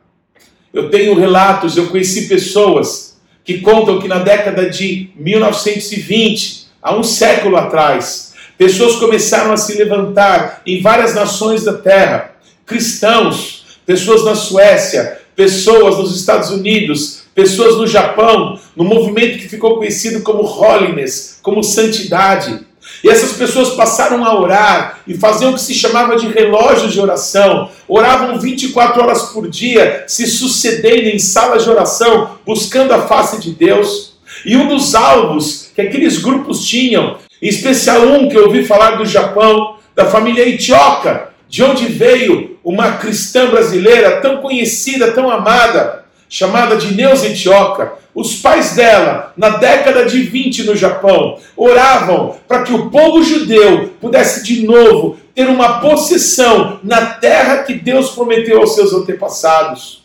Eu 0.76 0.90
tenho 0.90 1.18
relatos, 1.18 1.74
eu 1.74 1.86
conheci 1.86 2.28
pessoas 2.28 3.16
que 3.42 3.62
contam 3.62 3.98
que 3.98 4.06
na 4.06 4.18
década 4.18 4.68
de 4.68 5.08
1920, 5.16 6.66
há 6.82 6.94
um 6.94 7.02
século 7.02 7.56
atrás, 7.56 8.34
pessoas 8.58 8.96
começaram 8.96 9.54
a 9.54 9.56
se 9.56 9.74
levantar 9.78 10.60
em 10.66 10.82
várias 10.82 11.14
nações 11.14 11.64
da 11.64 11.72
terra, 11.72 12.32
cristãos, 12.66 13.64
pessoas 13.86 14.22
na 14.22 14.34
Suécia, 14.34 15.18
pessoas 15.34 15.96
nos 15.96 16.14
Estados 16.14 16.50
Unidos, 16.50 17.22
pessoas 17.34 17.78
no 17.78 17.86
Japão, 17.86 18.60
no 18.76 18.84
movimento 18.84 19.38
que 19.38 19.48
ficou 19.48 19.78
conhecido 19.78 20.20
como 20.20 20.42
holiness, 20.42 21.38
como 21.42 21.64
santidade. 21.64 22.65
E 23.03 23.09
essas 23.09 23.33
pessoas 23.33 23.70
passaram 23.70 24.25
a 24.25 24.38
orar 24.38 25.01
e 25.07 25.14
faziam 25.14 25.51
o 25.51 25.55
que 25.55 25.61
se 25.61 25.75
chamava 25.75 26.16
de 26.16 26.27
relógio 26.29 26.88
de 26.88 27.01
oração. 27.01 27.70
Oravam 27.87 28.38
24 28.38 29.03
horas 29.03 29.22
por 29.25 29.49
dia, 29.49 30.05
se 30.07 30.27
sucedendo 30.27 31.09
em 31.09 31.18
salas 31.18 31.64
de 31.64 31.70
oração, 31.70 32.38
buscando 32.44 32.92
a 32.92 33.03
face 33.03 33.40
de 33.40 33.51
Deus. 33.53 34.16
E 34.44 34.57
um 34.57 34.68
dos 34.68 34.94
alvos 34.94 35.70
que 35.75 35.81
aqueles 35.81 36.18
grupos 36.18 36.64
tinham, 36.64 37.18
em 37.40 37.49
especial 37.49 38.03
um 38.03 38.29
que 38.29 38.37
eu 38.37 38.46
ouvi 38.46 38.64
falar 38.64 38.92
do 38.92 39.05
Japão, 39.05 39.77
da 39.94 40.07
família 40.07 40.46
Itioca, 40.46 41.31
de 41.49 41.62
onde 41.62 41.87
veio 41.87 42.59
uma 42.64 42.92
cristã 42.92 43.46
brasileira 43.46 44.20
tão 44.20 44.38
conhecida, 44.38 45.12
tão 45.12 45.31
amada, 45.31 46.05
chamada 46.29 46.77
de 46.77 46.94
Neuza 46.94 47.29
Itioca. 47.29 47.92
Os 48.16 48.37
pais 48.37 48.70
dela, 48.70 49.35
na 49.37 49.50
década 49.59 50.07
de 50.07 50.22
20 50.22 50.64
no 50.64 50.74
Japão, 50.74 51.38
oravam 51.55 52.35
para 52.48 52.62
que 52.62 52.72
o 52.72 52.88
povo 52.88 53.22
judeu 53.22 53.92
pudesse 54.00 54.42
de 54.42 54.66
novo 54.66 55.18
ter 55.35 55.46
uma 55.46 55.81
possessão 55.81 56.81
na 56.83 57.05
terra 57.05 57.59
que 57.59 57.74
Deus 57.74 58.12
prometeu 58.12 58.59
aos 58.59 58.74
seus 58.74 58.94
antepassados. 58.94 60.02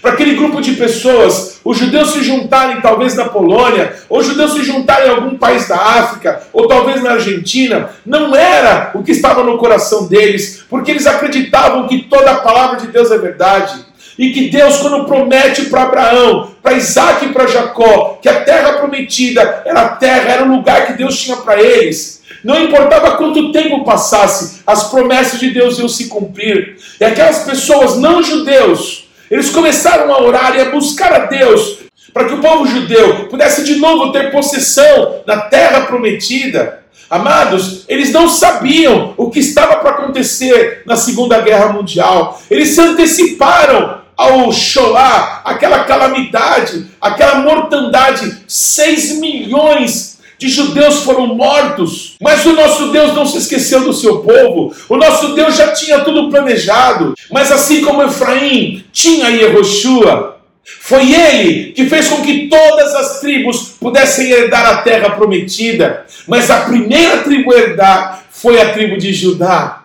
Para 0.00 0.14
aquele 0.14 0.34
grupo 0.34 0.60
de 0.60 0.72
pessoas, 0.72 1.60
os 1.64 1.78
judeus 1.78 2.10
se 2.10 2.24
juntarem 2.24 2.80
talvez 2.80 3.14
na 3.14 3.26
Polônia, 3.26 3.94
ou 4.08 4.18
os 4.18 4.26
judeus 4.26 4.54
se 4.54 4.64
juntarem 4.64 5.06
em 5.06 5.14
algum 5.14 5.38
país 5.38 5.68
da 5.68 5.76
África, 5.76 6.42
ou 6.52 6.66
talvez 6.66 7.00
na 7.00 7.12
Argentina, 7.12 7.90
não 8.04 8.34
era 8.34 8.90
o 8.92 9.04
que 9.04 9.12
estava 9.12 9.44
no 9.44 9.56
coração 9.56 10.08
deles, 10.08 10.64
porque 10.68 10.90
eles 10.90 11.06
acreditavam 11.06 11.86
que 11.86 12.08
toda 12.08 12.32
a 12.32 12.40
palavra 12.40 12.80
de 12.80 12.88
Deus 12.88 13.12
é 13.12 13.18
verdade. 13.18 13.91
E 14.18 14.30
que 14.32 14.50
Deus, 14.50 14.78
quando 14.78 15.04
promete 15.04 15.66
para 15.66 15.82
Abraão, 15.82 16.50
para 16.62 16.74
Isaac 16.74 17.24
e 17.24 17.32
para 17.32 17.46
Jacó, 17.46 18.18
que 18.20 18.28
a 18.28 18.42
terra 18.42 18.74
prometida 18.74 19.62
era 19.64 19.80
a 19.80 19.88
terra, 19.88 20.30
era 20.30 20.44
o 20.44 20.54
lugar 20.54 20.86
que 20.86 20.92
Deus 20.94 21.18
tinha 21.18 21.36
para 21.36 21.60
eles, 21.60 22.22
não 22.44 22.60
importava 22.60 23.16
quanto 23.16 23.52
tempo 23.52 23.84
passasse, 23.84 24.62
as 24.66 24.90
promessas 24.90 25.38
de 25.38 25.50
Deus 25.50 25.78
iam 25.78 25.88
se 25.88 26.08
cumprir. 26.08 26.76
E 27.00 27.04
aquelas 27.04 27.40
pessoas 27.40 27.96
não 27.96 28.22
judeus, 28.22 29.08
eles 29.30 29.50
começaram 29.50 30.12
a 30.12 30.20
orar 30.20 30.56
e 30.56 30.60
a 30.60 30.70
buscar 30.70 31.12
a 31.12 31.26
Deus 31.26 31.78
para 32.12 32.24
que 32.24 32.34
o 32.34 32.40
povo 32.40 32.66
judeu 32.66 33.28
pudesse 33.28 33.64
de 33.64 33.76
novo 33.76 34.12
ter 34.12 34.30
possessão 34.30 35.22
na 35.26 35.42
terra 35.42 35.82
prometida. 35.82 36.82
Amados, 37.08 37.84
eles 37.88 38.12
não 38.12 38.28
sabiam 38.28 39.14
o 39.16 39.30
que 39.30 39.38
estava 39.38 39.76
para 39.76 39.90
acontecer 39.90 40.82
na 40.84 40.96
Segunda 40.96 41.40
Guerra 41.40 41.72
Mundial. 41.72 42.40
Eles 42.50 42.70
se 42.70 42.80
anteciparam 42.80 44.01
ao 44.22 44.52
Shoah, 44.52 45.42
aquela 45.44 45.84
calamidade, 45.84 46.86
aquela 47.00 47.36
mortandade, 47.36 48.44
6 48.46 49.18
milhões 49.18 50.18
de 50.38 50.48
judeus 50.48 51.02
foram 51.02 51.34
mortos, 51.34 52.16
mas 52.20 52.44
o 52.44 52.52
nosso 52.52 52.90
Deus 52.90 53.14
não 53.14 53.26
se 53.26 53.38
esqueceu 53.38 53.84
do 53.84 53.92
seu 53.92 54.20
povo, 54.20 54.74
o 54.88 54.96
nosso 54.96 55.34
Deus 55.34 55.56
já 55.56 55.72
tinha 55.72 56.00
tudo 56.00 56.30
planejado, 56.30 57.14
mas 57.30 57.50
assim 57.50 57.84
como 57.84 58.02
Efraim 58.02 58.84
tinha 58.92 59.28
Yehoshua, 59.28 60.40
foi 60.64 61.12
ele 61.12 61.72
que 61.72 61.88
fez 61.88 62.08
com 62.08 62.22
que 62.22 62.48
todas 62.48 62.94
as 62.94 63.20
tribos 63.20 63.74
pudessem 63.80 64.30
herdar 64.30 64.66
a 64.66 64.82
terra 64.82 65.10
prometida, 65.10 66.06
mas 66.26 66.50
a 66.50 66.60
primeira 66.60 67.18
tribo 67.18 67.52
a 67.52 67.58
herdar 67.58 68.24
foi 68.30 68.60
a 68.60 68.72
tribo 68.72 68.96
de 68.96 69.12
Judá. 69.12 69.84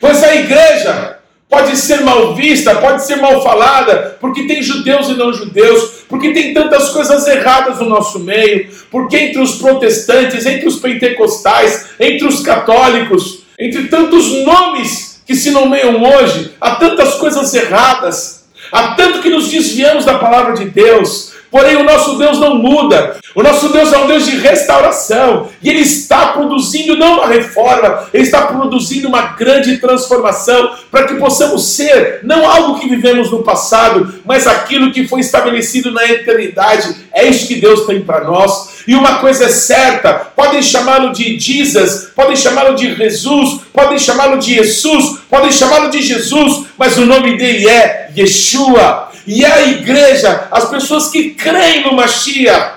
Pois 0.00 0.22
a 0.22 0.34
igreja 0.34 1.13
pode 1.54 1.76
ser 1.76 2.00
mal 2.00 2.34
vista, 2.34 2.74
pode 2.74 3.06
ser 3.06 3.16
mal 3.16 3.40
falada, 3.40 4.16
porque 4.20 4.44
tem 4.48 4.60
judeus 4.60 5.08
e 5.08 5.14
não 5.14 5.32
judeus, 5.32 6.02
porque 6.08 6.32
tem 6.32 6.52
tantas 6.52 6.90
coisas 6.90 7.26
erradas 7.28 7.78
no 7.78 7.88
nosso 7.88 8.18
meio, 8.18 8.68
porque 8.90 9.16
entre 9.16 9.40
os 9.40 9.52
protestantes, 9.52 10.44
entre 10.46 10.66
os 10.66 10.80
pentecostais, 10.80 11.90
entre 12.00 12.26
os 12.26 12.40
católicos, 12.40 13.44
entre 13.58 13.84
tantos 13.84 14.32
nomes 14.44 15.22
que 15.24 15.36
se 15.36 15.52
nomeiam 15.52 16.02
hoje, 16.02 16.50
há 16.60 16.72
tantas 16.72 17.14
coisas 17.14 17.54
erradas, 17.54 18.46
há 18.72 18.94
tanto 18.94 19.22
que 19.22 19.30
nos 19.30 19.48
desviamos 19.48 20.04
da 20.04 20.18
palavra 20.18 20.54
de 20.54 20.64
Deus, 20.64 21.33
Porém, 21.54 21.76
o 21.76 21.84
nosso 21.84 22.18
Deus 22.18 22.40
não 22.40 22.56
muda. 22.56 23.16
O 23.32 23.40
nosso 23.40 23.68
Deus 23.68 23.92
é 23.92 23.98
um 23.98 24.08
Deus 24.08 24.26
de 24.26 24.38
restauração. 24.38 25.50
E 25.62 25.68
Ele 25.68 25.82
está 25.82 26.32
produzindo 26.32 26.96
não 26.96 27.18
uma 27.18 27.28
reforma, 27.28 28.08
Ele 28.12 28.24
está 28.24 28.42
produzindo 28.42 29.06
uma 29.06 29.22
grande 29.36 29.76
transformação 29.76 30.72
para 30.90 31.06
que 31.06 31.14
possamos 31.14 31.76
ser 31.76 32.18
não 32.24 32.50
algo 32.50 32.80
que 32.80 32.88
vivemos 32.88 33.30
no 33.30 33.44
passado, 33.44 34.14
mas 34.24 34.48
aquilo 34.48 34.90
que 34.90 35.06
foi 35.06 35.20
estabelecido 35.20 35.92
na 35.92 36.04
eternidade. 36.04 36.92
É 37.12 37.24
isso 37.24 37.46
que 37.46 37.60
Deus 37.60 37.86
tem 37.86 38.00
para 38.00 38.24
nós. 38.24 38.73
E 38.86 38.94
uma 38.94 39.18
coisa 39.18 39.46
é 39.46 39.48
certa: 39.48 40.12
podem 40.12 40.62
chamá-lo 40.62 41.12
de 41.12 41.38
Jesus, 41.38 42.10
podem 42.14 42.36
chamá-lo 42.36 42.74
de 42.74 42.94
Jesus, 42.94 43.60
podem 43.72 43.98
chamá-lo 43.98 44.38
de 44.38 44.54
Jesus, 44.54 45.18
podem 45.28 45.52
chamá-lo 45.52 45.90
de 45.90 46.02
Jesus, 46.02 46.66
mas 46.76 46.96
o 46.96 47.06
nome 47.06 47.36
dele 47.36 47.68
é 47.68 48.10
Yeshua. 48.16 49.10
E 49.26 49.44
a 49.44 49.62
igreja, 49.62 50.48
as 50.50 50.68
pessoas 50.68 51.08
que 51.08 51.30
creem 51.30 51.84
no 51.84 51.94
Mashiach, 51.94 52.74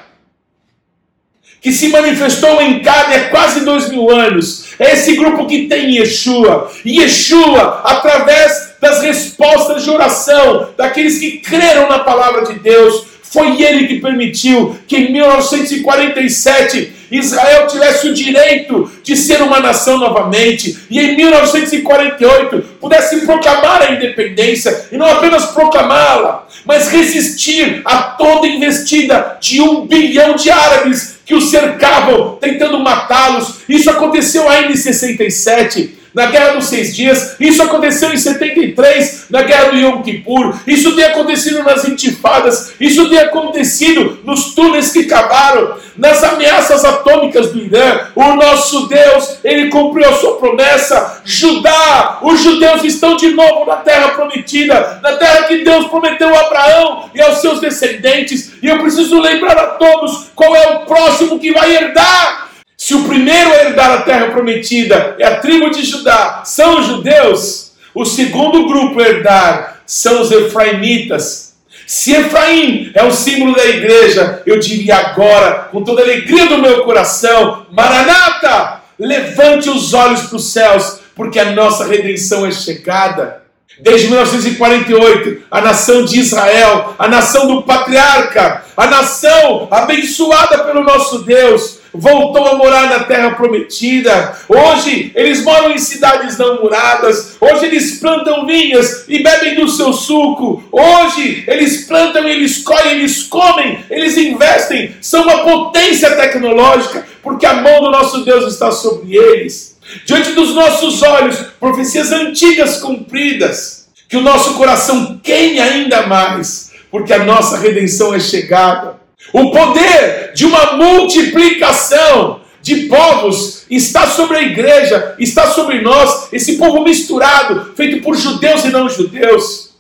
que 1.62 1.74
se 1.74 1.90
manifestou 1.90 2.62
em 2.62 2.82
carne 2.82 3.16
há 3.16 3.30
quase 3.30 3.66
dois 3.66 3.90
mil 3.90 4.10
anos, 4.10 4.68
é 4.80 4.94
esse 4.94 5.16
grupo 5.16 5.46
que 5.48 5.68
tem 5.68 5.98
Yeshua. 5.98 6.72
Yeshua, 6.86 7.82
através 7.84 8.76
das 8.80 9.02
respostas 9.02 9.84
de 9.84 9.90
oração, 9.90 10.70
daqueles 10.78 11.18
que 11.20 11.40
creram 11.40 11.90
na 11.90 12.00
palavra 12.00 12.46
de 12.46 12.60
Deus, 12.60 13.06
foi 13.30 13.62
ele 13.62 13.88
que 13.88 14.00
permitiu 14.00 14.78
que 14.88 14.98
em 14.98 15.12
1947 15.12 16.94
Israel 17.12 17.68
tivesse 17.68 18.08
o 18.08 18.14
direito 18.14 18.92
de 19.04 19.16
ser 19.16 19.42
uma 19.42 19.60
nação 19.60 19.98
novamente 19.98 20.78
e 20.90 21.00
em 21.00 21.16
1948 21.16 22.78
pudesse 22.80 23.22
proclamar 23.26 23.82
a 23.82 23.94
independência 23.94 24.88
e 24.92 24.98
não 24.98 25.06
apenas 25.06 25.46
proclamá-la, 25.48 26.48
mas 26.66 26.90
resistir 26.90 27.82
a 27.86 27.98
toda 28.02 28.48
investida 28.48 29.38
de 29.40 29.62
um 29.62 29.86
bilhão 29.86 30.36
de 30.36 30.50
árabes 30.50 31.18
que 31.26 31.36
o 31.36 31.42
cercavam, 31.42 32.38
tentando 32.40 32.80
matá-los. 32.80 33.60
Isso 33.68 33.90
aconteceu 33.90 34.48
ainda 34.50 34.72
em 34.72 34.78
67 34.78 35.98
na 36.18 36.26
Guerra 36.26 36.54
dos 36.54 36.66
Seis 36.66 36.96
Dias, 36.96 37.36
isso 37.40 37.62
aconteceu 37.62 38.12
em 38.12 38.18
73, 38.18 39.28
na 39.30 39.44
Guerra 39.44 39.66
do 39.66 39.78
Yom 39.78 40.02
Kippur, 40.02 40.60
isso 40.66 40.96
tem 40.96 41.06
acontecido 41.06 41.62
nas 41.62 41.88
intifadas, 41.88 42.74
isso 42.80 43.08
tem 43.08 43.20
acontecido 43.20 44.18
nos 44.24 44.56
túneis 44.56 44.92
que 44.92 45.04
cavaram, 45.04 45.76
nas 45.96 46.24
ameaças 46.24 46.84
atômicas 46.84 47.52
do 47.52 47.60
Irã. 47.60 48.00
O 48.16 48.34
nosso 48.34 48.88
Deus, 48.88 49.38
ele 49.44 49.70
cumpriu 49.70 50.10
a 50.10 50.14
sua 50.14 50.38
promessa. 50.38 51.22
Judá, 51.24 52.18
os 52.24 52.42
judeus 52.42 52.84
estão 52.84 53.16
de 53.16 53.30
novo 53.30 53.66
na 53.66 53.76
terra 53.76 54.10
prometida, 54.10 55.00
na 55.04 55.18
terra 55.18 55.44
que 55.44 55.64
Deus 55.64 55.88
prometeu 55.88 56.36
a 56.36 56.40
Abraão 56.40 57.12
e 57.14 57.22
aos 57.22 57.42
seus 57.42 57.60
descendentes. 57.60 58.54
E 58.64 58.68
eu 58.68 58.80
preciso 58.80 59.20
lembrar 59.20 59.58
a 59.58 59.68
todos 59.68 60.30
qual 60.34 60.56
é 60.56 60.68
o 60.70 60.80
próximo 60.80 61.38
que 61.38 61.54
vai 61.54 61.76
herdar 61.76 62.47
se 62.78 62.94
o 62.94 63.06
primeiro 63.06 63.52
a 63.52 63.64
herdar 63.64 63.92
a 63.92 64.02
terra 64.04 64.28
prometida 64.28 65.16
é 65.18 65.26
a 65.26 65.40
tribo 65.40 65.72
de 65.72 65.84
Judá, 65.84 66.44
são 66.46 66.80
os 66.80 66.86
judeus, 66.86 67.72
o 67.94 68.06
segundo 68.06 68.68
grupo 68.68 69.02
a 69.02 69.08
herdar 69.08 69.82
são 69.88 70.22
os 70.22 70.32
efraimitas. 70.32 71.48
Se 71.88 72.12
Efraim 72.12 72.92
é 72.94 73.04
o 73.04 73.12
símbolo 73.12 73.56
da 73.56 73.66
igreja, 73.66 74.44
eu 74.46 74.60
diria 74.60 74.98
agora, 74.98 75.70
com 75.72 75.84
toda 75.84 76.02
a 76.02 76.04
alegria 76.04 76.46
do 76.48 76.58
meu 76.58 76.84
coração: 76.84 77.66
Maranata, 77.72 78.82
levante 79.00 79.70
os 79.70 79.94
olhos 79.94 80.24
para 80.24 80.36
os 80.36 80.52
céus, 80.52 81.00
porque 81.16 81.40
a 81.40 81.52
nossa 81.52 81.86
redenção 81.86 82.46
é 82.46 82.52
chegada. 82.52 83.47
Desde 83.80 84.08
1948, 84.08 85.44
a 85.52 85.62
nação 85.62 86.04
de 86.04 86.20
Israel, 86.20 86.96
a 86.98 87.08
nação 87.08 87.48
do 87.48 87.62
patriarca, 87.62 88.64
a 88.76 88.88
nação 88.88 89.68
abençoada 89.70 90.64
pelo 90.64 90.84
nosso 90.84 91.20
Deus, 91.20 91.78
voltou 91.94 92.48
a 92.48 92.56
morar 92.56 92.90
na 92.90 93.04
terra 93.04 93.32
prometida. 93.32 94.38
Hoje 94.48 95.12
eles 95.16 95.44
moram 95.44 95.72
em 95.72 95.78
cidades 95.78 96.38
não 96.38 96.62
muradas. 96.62 97.38
Hoje 97.40 97.66
eles 97.66 98.00
plantam 98.00 98.46
vinhas 98.46 99.06
e 99.08 99.22
bebem 99.22 99.56
do 99.56 99.68
seu 99.68 99.94
suco. 99.94 100.64
Hoje 100.72 101.44
eles 101.48 101.86
plantam, 101.86 102.28
eles 102.28 102.64
colhem, 102.64 102.92
eles 102.92 103.24
comem, 103.24 103.80
eles 103.90 104.18
investem. 104.18 104.96
São 105.02 105.24
uma 105.24 105.44
potência 105.44 106.16
tecnológica 106.16 107.06
porque 107.22 107.46
a 107.46 107.56
mão 107.56 107.82
do 107.82 107.92
nosso 107.92 108.24
Deus 108.24 108.52
está 108.52 108.72
sobre 108.72 109.16
eles. 109.16 109.77
Diante 110.06 110.34
dos 110.34 110.54
nossos 110.54 111.02
olhos, 111.02 111.38
profecias 111.60 112.12
antigas 112.12 112.80
cumpridas. 112.80 113.88
Que 114.10 114.18
o 114.18 114.22
nosso 114.22 114.54
coração 114.54 115.20
queime 115.22 115.60
ainda 115.60 116.08
mais, 116.08 116.72
porque 116.90 117.14
a 117.14 117.26
nossa 117.26 117.58
redenção 117.58 118.14
é 118.14 118.20
chegada. 118.20 118.96
O 119.34 119.52
poder 119.52 120.32
de 120.34 120.46
uma 120.46 120.78
multiplicação 120.78 122.42
de 122.62 122.88
povos 122.88 123.66
está 123.70 124.08
sobre 124.08 124.38
a 124.38 124.42
igreja, 124.42 125.16
está 125.20 125.52
sobre 125.52 125.82
nós, 125.82 126.28
esse 126.32 126.58
povo 126.58 126.84
misturado, 126.84 127.74
feito 127.76 128.02
por 128.02 128.16
judeus 128.16 128.66
e 128.66 128.70
não 128.70 128.90
judeus, 128.90 129.72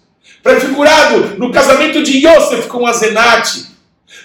prefigurado 0.43 1.36
no 1.38 1.52
casamento 1.52 2.04
de 2.04 2.26
Yosef 2.26 2.67
com 2.67 2.86
Azenate, 2.86 3.65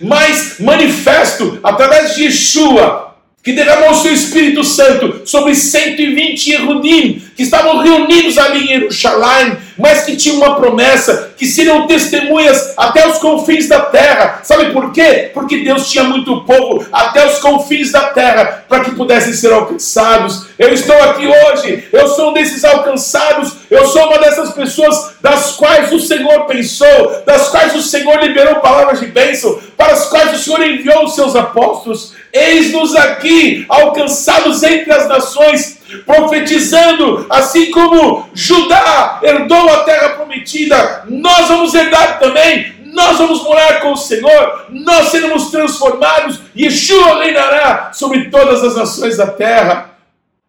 mas 0.01 0.57
manifesto 0.61 1.59
através 1.63 2.15
de 2.15 2.25
Yeshua, 2.25 3.12
que 3.43 3.53
derramou 3.53 3.91
o 3.91 3.95
seu 3.95 4.13
Espírito 4.13 4.63
Santo 4.63 5.23
sobre 5.27 5.55
120 5.55 6.53
Erudim, 6.53 7.23
que 7.37 7.43
estavam 7.43 7.79
reunidos 7.79 8.39
ali 8.39 8.65
em 8.65 8.69
Jerusalém, 8.69 9.57
mas 9.79 10.05
que 10.05 10.17
tinham 10.17 10.39
uma 10.39 10.57
promessa, 10.57 11.33
que 11.37 11.47
seriam 11.47 11.87
testemunhas 11.87 12.75
até 12.77 13.07
os 13.09 13.19
confins 13.19 13.69
da 13.69 13.81
terra. 13.81 14.41
Sabe 14.43 14.73
por 14.73 14.93
quê? 14.93 15.31
Porque 15.33 15.59
Deus 15.59 15.91
tinha 15.91 16.05
muito 16.05 16.43
povo 16.43 16.87
até 16.93 17.27
os 17.27 17.39
confins 17.39 17.91
da 17.91 18.09
terra, 18.09 18.65
para 18.69 18.81
que 18.81 18.93
pudessem 18.93 19.33
ser 19.33 19.53
alcançados. 19.53 20.47
Eu 20.59 20.73
estou 20.73 20.97
aqui 21.03 21.27
hoje, 21.27 21.85
eu 21.93 22.09
sou 22.09 22.31
um 22.31 22.33
desses 22.33 22.65
alcançados, 22.65 23.55
eu 23.71 23.87
sou 23.87 24.07
uma 24.07 24.19
dessas 24.19 24.53
pessoas 24.53 25.13
das 25.21 25.53
quais 25.53 25.93
o 25.93 26.01
Senhor 26.01 26.47
pensou, 26.47 27.23
das 27.27 27.49
quais 27.49 27.75
o 27.75 27.83
Senhor 27.83 28.21
liberou 28.21 28.57
palavras 28.57 29.01
de 29.01 29.07
bênção, 29.07 29.59
para 29.77 29.93
as 29.93 30.07
quais 30.09 30.35
o 30.35 30.43
Senhor 30.43 30.63
enviou 30.63 31.05
os 31.05 31.15
seus 31.15 31.35
apóstolos. 31.35 32.15
Eis-nos 32.33 32.95
aqui, 32.97 33.67
alcançados 33.69 34.63
entre 34.63 34.93
as 34.93 35.07
nações, 35.09 35.79
profetizando, 36.05 37.27
assim 37.29 37.71
como 37.71 38.29
Judá 38.35 39.21
herdou 39.23 39.69
a 39.71 39.85
terra 39.85 40.11
prometida, 40.11 41.05
nós 41.09 41.49
vamos 41.49 41.75
herdar 41.75 42.19
também, 42.19 42.75
nós 42.93 43.19
vamos 43.19 43.43
morar 43.43 43.81
com 43.81 43.93
o 43.93 43.97
Senhor, 43.97 44.67
nós 44.71 45.09
seremos 45.09 45.51
transformados, 45.51 46.41
Yeshua 46.57 47.23
reinará 47.23 47.91
sobre 47.93 48.31
todas 48.31 48.63
as 48.63 48.77
nações 48.77 49.17
da 49.17 49.27
terra. 49.27 49.91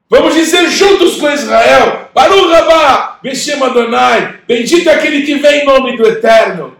Vamos 0.10 0.36
dizer 0.36 0.70
juntos 0.70 1.16
com 1.16 1.32
Israel, 1.32 2.10
Baruch 2.14 2.52
Rabá, 2.52 3.20
Beshem 3.24 3.62
Adonai, 3.64 4.36
bendito 4.48 4.88
é 4.90 4.94
aquele 4.94 5.24
que 5.24 5.36
vem 5.36 5.62
em 5.62 5.66
nome 5.66 5.98
do 5.98 6.06
Eterno. 6.06 6.76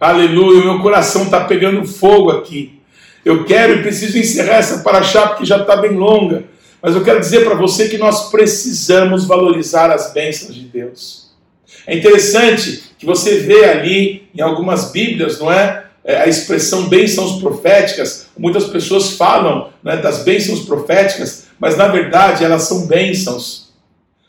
Aleluia, 0.00 0.64
meu 0.64 0.80
coração 0.80 1.24
está 1.24 1.40
pegando 1.40 1.84
fogo 1.84 2.30
aqui. 2.30 2.78
Eu 3.24 3.44
quero 3.44 3.74
e 3.74 3.82
preciso 3.82 4.16
encerrar 4.16 4.56
essa 4.56 4.78
paraxá 4.78 5.26
porque 5.26 5.44
já 5.44 5.58
está 5.58 5.76
bem 5.76 5.90
longa. 5.90 6.44
Mas 6.82 6.94
eu 6.94 7.04
quero 7.04 7.20
dizer 7.20 7.44
para 7.44 7.54
você 7.54 7.88
que 7.88 7.98
nós 7.98 8.30
precisamos 8.30 9.24
valorizar 9.24 9.90
as 9.90 10.12
bênçãos 10.12 10.54
de 10.54 10.64
Deus. 10.64 11.28
É 11.86 11.96
interessante 11.96 12.84
que 12.98 13.06
você 13.06 13.38
vê 13.38 13.64
ali 13.64 14.28
em 14.34 14.40
algumas 14.40 14.92
Bíblias, 14.92 15.38
não 15.38 15.50
é? 15.50 15.84
é 16.04 16.16
a 16.22 16.26
expressão 16.26 16.88
bênçãos 16.88 17.40
proféticas. 17.40 18.28
Muitas 18.36 18.64
pessoas 18.64 19.12
falam 19.12 19.70
né, 19.82 19.96
das 19.96 20.22
bênçãos 20.22 20.60
proféticas, 20.60 21.46
mas 21.58 21.76
na 21.76 21.88
verdade 21.88 22.44
elas 22.44 22.62
são 22.62 22.86
bênçãos. 22.86 23.72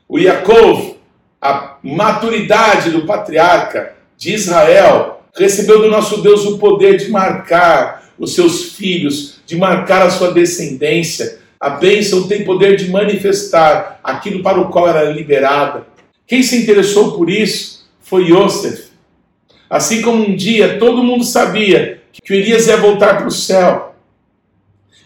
O 0.08 0.18
Yaakov, 0.18 0.98
a 1.42 1.78
maturidade 1.84 2.90
do 2.92 3.06
patriarca 3.06 3.96
de 4.18 4.34
Israel, 4.34 5.24
recebeu 5.38 5.82
do 5.82 5.90
nosso 5.90 6.22
Deus 6.22 6.46
o 6.46 6.58
poder 6.58 6.98
de 6.98 7.10
marcar 7.10 8.10
os 8.18 8.36
seus 8.36 8.74
filhos, 8.74 9.40
de 9.46 9.56
marcar 9.56 10.02
a 10.02 10.10
sua 10.10 10.32
descendência. 10.34 11.38
A 11.60 11.72
bênção 11.72 12.28
tem 12.28 12.45
poder 12.45 12.78
de 12.78 12.89
manifestar 12.89 14.00
aquilo 14.04 14.41
para 14.41 14.62
o 14.62 14.69
qual 14.69 14.88
era 14.88 15.12
liberada. 15.12 15.86
Quem 16.26 16.41
se 16.41 16.56
interessou 16.56 17.17
por 17.17 17.30
isso 17.30 17.89
foi 18.00 18.32
Yosef. 18.32 18.89
Assim 19.69 20.02
como 20.02 20.24
um 20.24 20.36
dia 20.36 20.80
todo 20.80 21.04
mundo 21.04 21.24
sabia 21.24 22.02
que 22.13 22.34
Elias 22.34 22.67
ia 22.67 22.78
voltar 22.78 23.17
para 23.17 23.28
o 23.28 23.32
céu, 23.32 23.95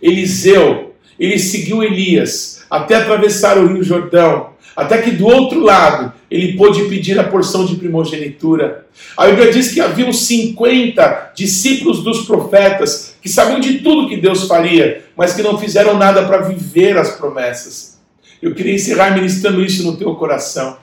Eliseu, 0.01 0.93
ele 1.19 1.39
seguiu 1.39 1.83
Elias 1.83 2.65
até 2.69 2.95
atravessar 2.95 3.57
o 3.57 3.67
Rio 3.67 3.83
Jordão 3.83 4.53
até 4.75 5.01
que 5.01 5.11
do 5.11 5.27
outro 5.27 5.59
lado 5.59 6.13
ele 6.29 6.57
pôde 6.57 6.83
pedir 6.85 7.19
a 7.19 7.23
porção 7.23 7.65
de 7.65 7.75
primogenitura. 7.75 8.87
A 9.15 9.27
Bíblia 9.27 9.51
diz 9.51 9.71
que 9.71 9.79
haviam 9.79 10.11
50 10.11 11.33
discípulos 11.35 12.03
dos 12.03 12.25
profetas 12.25 13.12
que 13.23 13.29
sabiam 13.29 13.61
de 13.61 13.79
tudo 13.79 14.09
que 14.09 14.17
Deus 14.17 14.43
faria, 14.43 15.05
mas 15.15 15.33
que 15.33 15.41
não 15.41 15.57
fizeram 15.57 15.97
nada 15.97 16.25
para 16.25 16.39
viver 16.39 16.97
as 16.97 17.11
promessas. 17.11 17.97
Eu 18.41 18.53
queria 18.53 18.75
encerrar 18.75 19.15
ministrando 19.15 19.63
isso 19.63 19.81
no 19.83 19.95
teu 19.95 20.13
coração. 20.15 20.75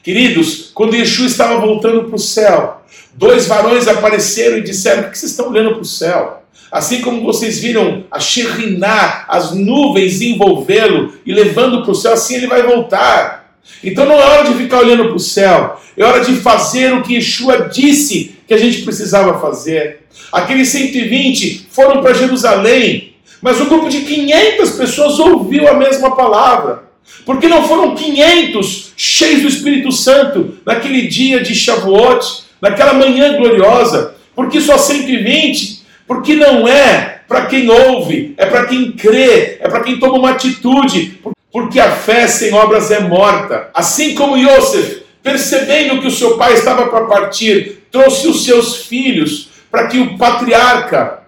Queridos, 0.00 0.70
quando 0.72 0.94
Yeshua 0.94 1.26
estava 1.26 1.58
voltando 1.60 2.04
para 2.04 2.14
o 2.14 2.18
céu, 2.18 2.82
dois 3.14 3.48
varões 3.48 3.88
apareceram 3.88 4.58
e 4.58 4.62
disseram: 4.62 5.02
Por 5.02 5.10
que 5.10 5.18
vocês 5.18 5.32
estão 5.32 5.48
olhando 5.48 5.72
para 5.72 5.82
o 5.82 5.84
céu? 5.84 6.44
Assim 6.70 7.00
como 7.00 7.24
vocês 7.24 7.58
viram 7.58 8.04
a 8.08 8.20
Sheriná, 8.20 9.24
as 9.26 9.52
nuvens 9.52 10.20
envolvê-lo 10.20 11.14
e 11.26 11.32
levando 11.32 11.82
para 11.82 11.90
o 11.90 11.94
céu, 11.96 12.12
assim 12.12 12.36
ele 12.36 12.46
vai 12.46 12.62
voltar. 12.62 13.56
Então 13.82 14.06
não 14.06 14.14
é 14.14 14.24
hora 14.24 14.48
de 14.48 14.54
ficar 14.54 14.78
olhando 14.78 15.06
para 15.06 15.16
o 15.16 15.18
céu, 15.18 15.80
é 15.96 16.04
hora 16.04 16.24
de 16.24 16.36
fazer 16.36 16.94
o 16.94 17.02
que 17.02 17.14
Yeshua 17.14 17.68
disse 17.68 18.36
que 18.50 18.54
a 18.54 18.58
gente 18.58 18.82
precisava 18.82 19.38
fazer. 19.38 20.00
Aqueles 20.32 20.70
120 20.70 21.68
foram 21.70 22.02
para 22.02 22.14
Jerusalém, 22.14 23.14
mas 23.40 23.60
um 23.60 23.66
grupo 23.66 23.88
de 23.88 24.00
500 24.00 24.70
pessoas 24.70 25.20
ouviu 25.20 25.68
a 25.68 25.74
mesma 25.74 26.16
palavra. 26.16 26.82
Porque 27.24 27.46
não 27.46 27.62
foram 27.62 27.94
500 27.94 28.92
cheios 28.96 29.42
do 29.42 29.46
Espírito 29.46 29.92
Santo 29.92 30.58
naquele 30.66 31.06
dia 31.06 31.40
de 31.40 31.54
Shavuot, 31.54 32.42
naquela 32.60 32.92
manhã 32.92 33.36
gloriosa, 33.36 34.16
porque 34.34 34.60
só 34.60 34.76
120 34.76 35.84
porque 36.08 36.34
não 36.34 36.66
é 36.66 37.20
para 37.28 37.46
quem 37.46 37.70
ouve, 37.70 38.34
é 38.36 38.46
para 38.46 38.66
quem 38.66 38.90
crê, 38.90 39.58
é 39.60 39.68
para 39.68 39.84
quem 39.84 40.00
toma 40.00 40.18
uma 40.18 40.30
atitude. 40.30 41.20
Porque 41.52 41.78
a 41.78 41.92
fé 41.92 42.26
sem 42.26 42.52
obras 42.52 42.90
é 42.90 42.98
morta. 42.98 43.70
Assim 43.72 44.16
como 44.16 44.36
Yosef, 44.36 45.04
percebendo 45.22 46.00
que 46.00 46.08
o 46.08 46.10
seu 46.10 46.36
pai 46.36 46.54
estava 46.54 46.88
para 46.88 47.04
partir, 47.04 47.79
trouxe 47.90 48.28
os 48.28 48.44
seus 48.44 48.76
filhos 48.76 49.48
para 49.70 49.86
que 49.86 49.98
o 49.98 50.16
patriarca, 50.16 51.22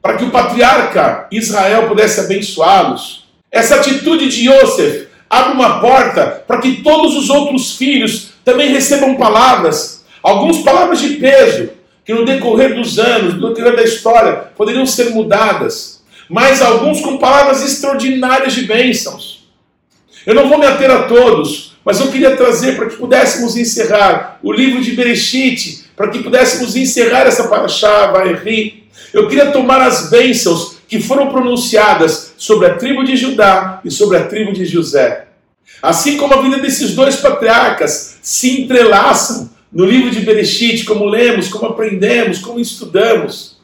para 0.00 0.16
que 0.16 0.24
o 0.24 0.30
patriarca 0.30 1.26
Israel 1.30 1.88
pudesse 1.88 2.20
abençoá-los. 2.20 3.28
Essa 3.50 3.76
atitude 3.76 4.28
de 4.28 4.48
Yosef 4.48 5.08
abre 5.28 5.54
uma 5.54 5.80
porta 5.80 6.44
para 6.46 6.60
que 6.60 6.82
todos 6.82 7.16
os 7.16 7.30
outros 7.30 7.76
filhos 7.76 8.30
também 8.44 8.70
recebam 8.72 9.16
palavras, 9.16 10.04
algumas 10.22 10.58
palavras 10.58 11.00
de 11.00 11.16
peso, 11.16 11.70
que 12.04 12.14
no 12.14 12.24
decorrer 12.24 12.74
dos 12.74 12.98
anos, 12.98 13.34
no 13.34 13.54
decorrer 13.54 13.76
da 13.76 13.82
história, 13.82 14.32
poderiam 14.56 14.86
ser 14.86 15.10
mudadas, 15.10 16.02
mas 16.28 16.62
alguns 16.62 17.00
com 17.00 17.18
palavras 17.18 17.62
extraordinárias 17.62 18.54
de 18.54 18.62
bênçãos. 18.62 19.48
Eu 20.26 20.34
não 20.34 20.48
vou 20.48 20.58
me 20.58 20.66
ater 20.66 20.90
a 20.90 21.04
todos, 21.04 21.76
mas 21.84 22.00
eu 22.00 22.10
queria 22.10 22.36
trazer 22.36 22.76
para 22.76 22.86
que 22.86 22.96
pudéssemos 22.96 23.56
encerrar 23.56 24.38
o 24.42 24.52
livro 24.52 24.82
de 24.82 24.92
Bereshit, 24.92 25.79
para 26.00 26.08
que 26.08 26.22
pudéssemos 26.22 26.76
encerrar 26.76 27.26
essa 27.26 27.46
paraxá, 27.46 28.06
Vaeri. 28.06 28.84
Eu 29.12 29.28
queria 29.28 29.52
tomar 29.52 29.82
as 29.82 30.08
bênçãos 30.08 30.76
que 30.88 30.98
foram 30.98 31.28
pronunciadas 31.28 32.32
sobre 32.38 32.68
a 32.68 32.74
tribo 32.76 33.04
de 33.04 33.18
Judá 33.18 33.82
e 33.84 33.90
sobre 33.90 34.16
a 34.16 34.24
tribo 34.24 34.50
de 34.50 34.64
José. 34.64 35.26
Assim 35.82 36.16
como 36.16 36.32
a 36.32 36.40
vida 36.40 36.56
desses 36.56 36.94
dois 36.94 37.16
patriarcas 37.16 38.16
se 38.22 38.62
entrelaçam 38.62 39.50
no 39.70 39.84
livro 39.84 40.10
de 40.10 40.20
Bereshit, 40.20 40.86
como 40.86 41.04
lemos, 41.04 41.48
como 41.48 41.66
aprendemos, 41.66 42.38
como 42.38 42.58
estudamos, 42.58 43.58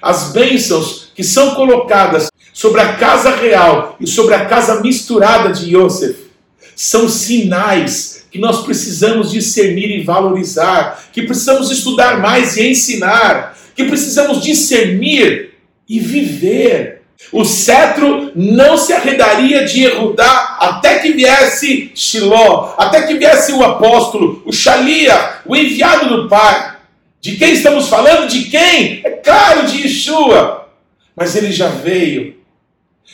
as 0.00 0.32
bênçãos 0.32 1.12
que 1.14 1.22
são 1.22 1.54
colocadas 1.54 2.28
sobre 2.54 2.80
a 2.80 2.94
casa 2.94 3.36
real 3.36 3.96
e 4.00 4.06
sobre 4.06 4.32
a 4.32 4.46
casa 4.46 4.80
misturada 4.80 5.52
de 5.52 5.76
Yosef 5.76 6.30
são 6.74 7.06
sinais 7.06 8.19
que 8.30 8.38
nós 8.38 8.64
precisamos 8.64 9.32
discernir 9.32 9.90
e 9.90 10.02
valorizar, 10.02 11.04
que 11.12 11.22
precisamos 11.22 11.70
estudar 11.70 12.18
mais 12.20 12.56
e 12.56 12.68
ensinar, 12.68 13.56
que 13.74 13.84
precisamos 13.84 14.42
discernir 14.42 15.54
e 15.88 15.98
viver. 15.98 17.02
O 17.32 17.44
cetro 17.44 18.32
não 18.34 18.76
se 18.76 18.92
arredaria 18.92 19.64
de 19.64 19.84
Erudá 19.84 20.56
até 20.60 20.98
que 21.00 21.12
viesse 21.12 21.92
Shiló, 21.94 22.74
até 22.78 23.02
que 23.02 23.14
viesse 23.14 23.52
o 23.52 23.62
apóstolo, 23.62 24.42
o 24.46 24.52
Shalia, 24.52 25.34
o 25.44 25.54
enviado 25.54 26.08
do 26.08 26.28
Pai. 26.28 26.76
De 27.20 27.36
quem 27.36 27.52
estamos 27.52 27.88
falando? 27.88 28.28
De 28.28 28.44
quem? 28.44 29.02
É 29.04 29.10
claro, 29.10 29.66
de 29.66 29.82
Yeshua. 29.82 30.68
Mas 31.14 31.36
ele 31.36 31.52
já 31.52 31.68
veio. 31.68 32.36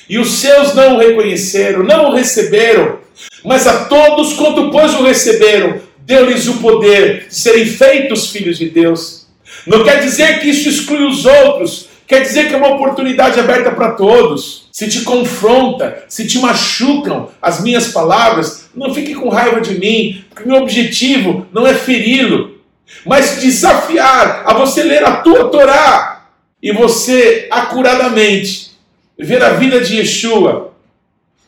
E 0.09 0.18
os 0.18 0.35
seus 0.35 0.74
não 0.74 0.94
o 0.94 0.98
reconheceram, 0.98 1.83
não 1.83 2.11
o 2.11 2.14
receberam. 2.14 2.98
Mas 3.44 3.66
a 3.66 3.85
todos 3.85 4.35
quanto 4.35 4.70
pois 4.70 4.94
o 4.94 5.02
receberam, 5.02 5.81
deu-lhes 5.98 6.46
o 6.48 6.59
poder 6.59 7.29
de 7.29 7.35
serem 7.35 7.66
feitos 7.66 8.30
filhos 8.30 8.59
de 8.59 8.68
Deus. 8.68 9.26
Não 9.66 9.84
quer 9.84 10.01
dizer 10.01 10.41
que 10.41 10.49
isso 10.49 10.68
exclui 10.68 11.05
os 11.05 11.24
outros, 11.24 11.88
Quer 12.07 12.20
dizer 12.20 12.49
que 12.49 12.55
é 12.55 12.57
uma 12.57 12.74
oportunidade 12.74 13.38
aberta 13.41 13.72
para 13.72 13.93
todos. 13.93 14.68
Se 14.70 14.88
te 14.88 15.01
confronta, 15.01 16.05
se 16.09 16.26
te 16.26 16.38
machucam 16.38 17.30
as 17.43 17.61
minhas 17.61 17.88
palavras, 17.88 18.68
não 18.74 18.95
fique 18.95 19.14
com 19.14 19.28
raiva 19.28 19.61
de 19.61 19.78
mim, 19.78 20.24
porque 20.30 20.49
meu 20.49 20.62
objetivo 20.62 21.47
não 21.53 21.66
é 21.66 21.74
feri-lo, 21.74 22.61
mas 23.05 23.41
desafiar 23.41 24.45
a 24.47 24.55
você 24.55 24.84
ler 24.84 25.05
a 25.05 25.16
tua 25.16 25.49
Torá 25.51 26.28
e 26.62 26.72
você 26.72 27.49
acuradamente 27.51 28.70
ver 29.18 29.43
a 29.43 29.55
vida 29.55 29.80
de 29.80 29.97
Yeshua. 29.97 30.74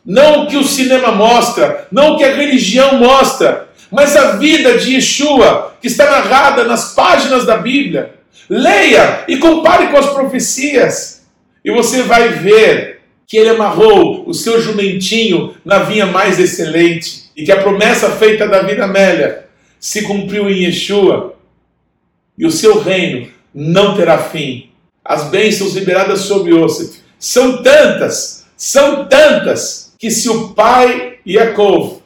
Não 0.09 0.41
o 0.41 0.47
que 0.47 0.57
o 0.57 0.63
cinema 0.63 1.11
mostra, 1.11 1.87
não 1.91 2.15
o 2.15 2.17
que 2.17 2.23
a 2.23 2.33
religião 2.33 2.97
mostra, 2.97 3.69
mas 3.91 4.17
a 4.17 4.37
vida 4.37 4.75
de 4.75 4.95
Yeshua, 4.95 5.75
que 5.79 5.85
está 5.85 6.09
narrada 6.09 6.63
nas 6.63 6.95
páginas 6.95 7.45
da 7.45 7.57
Bíblia. 7.57 8.15
Leia 8.49 9.23
e 9.27 9.37
compare 9.37 9.89
com 9.89 9.97
as 9.97 10.09
profecias, 10.09 11.27
e 11.63 11.69
você 11.69 12.01
vai 12.01 12.29
ver 12.29 13.01
que 13.27 13.37
ele 13.37 13.49
amarrou 13.49 14.27
o 14.27 14.33
seu 14.33 14.59
jumentinho 14.59 15.53
na 15.63 15.77
vinha 15.77 16.07
mais 16.07 16.39
excelente 16.39 17.25
e 17.37 17.43
que 17.43 17.51
a 17.51 17.61
promessa 17.61 18.09
feita 18.09 18.47
da 18.47 18.63
vida 18.63 18.85
Amélia 18.85 19.45
se 19.79 20.01
cumpriu 20.01 20.49
em 20.49 20.63
Yeshua 20.63 21.35
e 22.35 22.47
o 22.47 22.51
seu 22.51 22.81
reino 22.81 23.29
não 23.53 23.95
terá 23.95 24.17
fim. 24.17 24.71
As 25.05 25.25
bênçãos 25.25 25.75
liberadas 25.75 26.21
sobre 26.21 26.55
Yosef 26.55 26.97
são 27.19 27.61
tantas, 27.61 28.47
são 28.57 29.05
tantas, 29.05 29.88
que 29.99 30.09
se 30.09 30.29
o 30.29 30.49
pai 30.51 31.17
Yaakov 31.27 32.01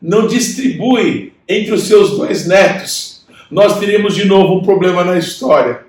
não 0.00 0.26
distribui 0.26 1.32
entre 1.48 1.72
os 1.72 1.88
seus 1.88 2.10
dois 2.10 2.46
netos, 2.46 3.26
nós 3.50 3.78
teríamos 3.78 4.14
de 4.14 4.26
novo 4.26 4.58
um 4.58 4.62
problema 4.62 5.02
na 5.02 5.16
história. 5.16 5.80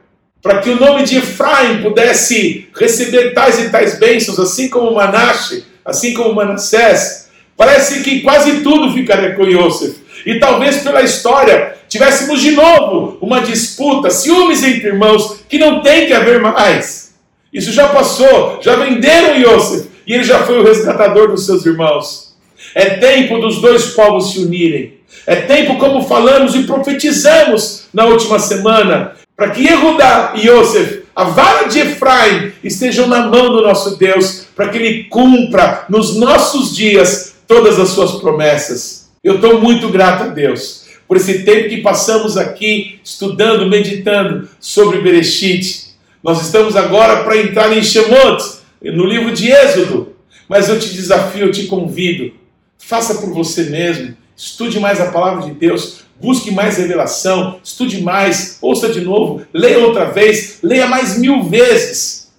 Para 0.42 0.60
que 0.60 0.70
o 0.70 0.80
nome 0.80 1.04
de 1.04 1.18
Efraim 1.18 1.82
pudesse 1.84 2.70
receber 2.74 3.34
tais 3.34 3.60
e 3.60 3.70
tais 3.70 4.00
bênçãos, 4.00 4.40
assim 4.40 4.70
como 4.70 4.96
Manasse, 4.96 5.66
assim 5.84 6.14
como 6.14 6.34
Manassés, 6.34 7.30
parece 7.58 8.04
que 8.04 8.22
quase 8.22 8.62
tudo 8.62 8.94
ficaria 8.94 9.36
com 9.36 9.44
Yosef. 9.44 9.98
E 10.26 10.40
talvez 10.40 10.78
pela 10.78 11.02
história 11.02 11.76
tivéssemos 11.90 12.40
de 12.42 12.52
novo 12.52 13.18
uma 13.22 13.42
disputa, 13.42 14.10
ciúmes 14.10 14.64
entre 14.64 14.88
irmãos, 14.88 15.42
que 15.50 15.58
não 15.58 15.82
tem 15.82 16.08
que 16.08 16.14
haver 16.14 16.40
mais. 16.40 17.16
Isso 17.52 17.74
já 17.74 17.90
passou, 17.90 18.60
já 18.62 18.78
venderam 18.78 19.36
Yosef 19.36 19.89
e 20.10 20.14
ele 20.16 20.24
já 20.24 20.44
foi 20.44 20.58
o 20.58 20.64
resgatador 20.64 21.30
dos 21.30 21.46
seus 21.46 21.64
irmãos. 21.68 22.36
É 22.74 22.86
tempo 22.96 23.38
dos 23.38 23.62
dois 23.62 23.92
povos 23.92 24.32
se 24.32 24.40
unirem. 24.40 24.96
É 25.28 25.36
tempo, 25.36 25.78
como 25.78 26.02
falamos 26.02 26.56
e 26.56 26.64
profetizamos 26.64 27.84
na 27.94 28.06
última 28.06 28.40
semana, 28.40 29.14
para 29.36 29.52
que 29.52 29.62
Yehudá 29.62 30.34
e 30.36 30.48
Yosef, 30.48 31.04
a 31.16 31.26
vara 31.26 31.68
de 31.68 31.80
Efraim, 31.80 32.52
estejam 32.64 33.08
na 33.08 33.28
mão 33.28 33.52
do 33.52 33.62
nosso 33.62 33.98
Deus, 33.98 34.48
para 34.56 34.70
que 34.70 34.80
ele 34.80 35.04
cumpra 35.04 35.86
nos 35.88 36.16
nossos 36.16 36.76
dias 36.76 37.36
todas 37.48 37.80
as 37.80 37.90
suas 37.90 38.14
promessas. 38.14 39.12
Eu 39.24 39.36
estou 39.36 39.62
muito 39.62 39.90
grato 39.90 40.24
a 40.24 40.28
Deus 40.28 40.86
por 41.08 41.18
esse 41.18 41.44
tempo 41.44 41.70
que 41.70 41.82
passamos 41.82 42.36
aqui 42.36 43.00
estudando, 43.04 43.68
meditando 43.68 44.50
sobre 44.60 45.02
Bereshit. 45.02 45.90
Nós 46.24 46.42
estamos 46.42 46.76
agora 46.76 47.24
para 47.24 47.38
entrar 47.38 47.76
em 47.76 47.84
Shemot, 47.84 48.59
no 48.82 49.06
livro 49.06 49.34
de 49.34 49.52
Êxodo. 49.52 50.16
Mas 50.48 50.70
eu 50.70 50.80
te 50.80 50.90
desafio, 50.94 51.48
eu 51.48 51.52
te 51.52 51.68
convido, 51.68 52.34
faça 52.78 53.16
por 53.16 53.32
você 53.32 53.66
mesmo, 53.66 54.16
estude 54.36 54.80
mais 54.80 55.00
a 55.00 55.12
palavra 55.12 55.46
de 55.46 55.52
Deus, 55.52 56.02
busque 56.20 56.52
mais 56.52 56.78
revelação, 56.78 57.60
estude 57.64 58.02
mais, 58.02 58.58
ouça 58.62 58.90
de 58.90 59.02
novo, 59.02 59.46
leia 59.54 59.80
outra 59.80 60.06
vez, 60.06 60.60
leia 60.64 60.88
mais 60.88 61.18
mil 61.18 61.44
vezes. 61.44 62.32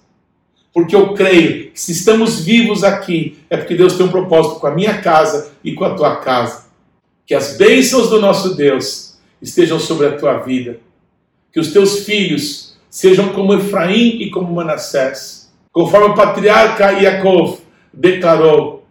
Porque 0.73 0.95
eu 0.95 1.13
creio 1.13 1.71
que 1.71 1.79
se 1.79 1.91
estamos 1.91 2.43
vivos 2.43 2.83
aqui, 2.83 3.37
é 3.49 3.57
porque 3.57 3.75
Deus 3.75 3.95
tem 3.95 4.05
um 4.05 4.11
propósito 4.11 4.59
com 4.59 4.67
a 4.67 4.75
minha 4.75 5.01
casa 5.01 5.51
e 5.63 5.73
com 5.73 5.83
a 5.83 5.95
tua 5.95 6.17
casa. 6.17 6.65
Que 7.25 7.33
as 7.33 7.57
bênçãos 7.57 8.09
do 8.09 8.21
nosso 8.21 8.55
Deus 8.55 9.17
estejam 9.41 9.79
sobre 9.79 10.07
a 10.07 10.17
tua 10.17 10.39
vida. 10.39 10.79
Que 11.51 11.59
os 11.59 11.73
teus 11.73 12.05
filhos 12.05 12.77
sejam 12.89 13.29
como 13.29 13.53
Efraim 13.53 14.21
e 14.21 14.29
como 14.29 14.53
Manassés. 14.53 15.40
Conforme 15.71 16.07
o 16.07 16.15
patriarca 16.15 16.91
Yaakov 16.91 17.59
declarou, 17.93 18.85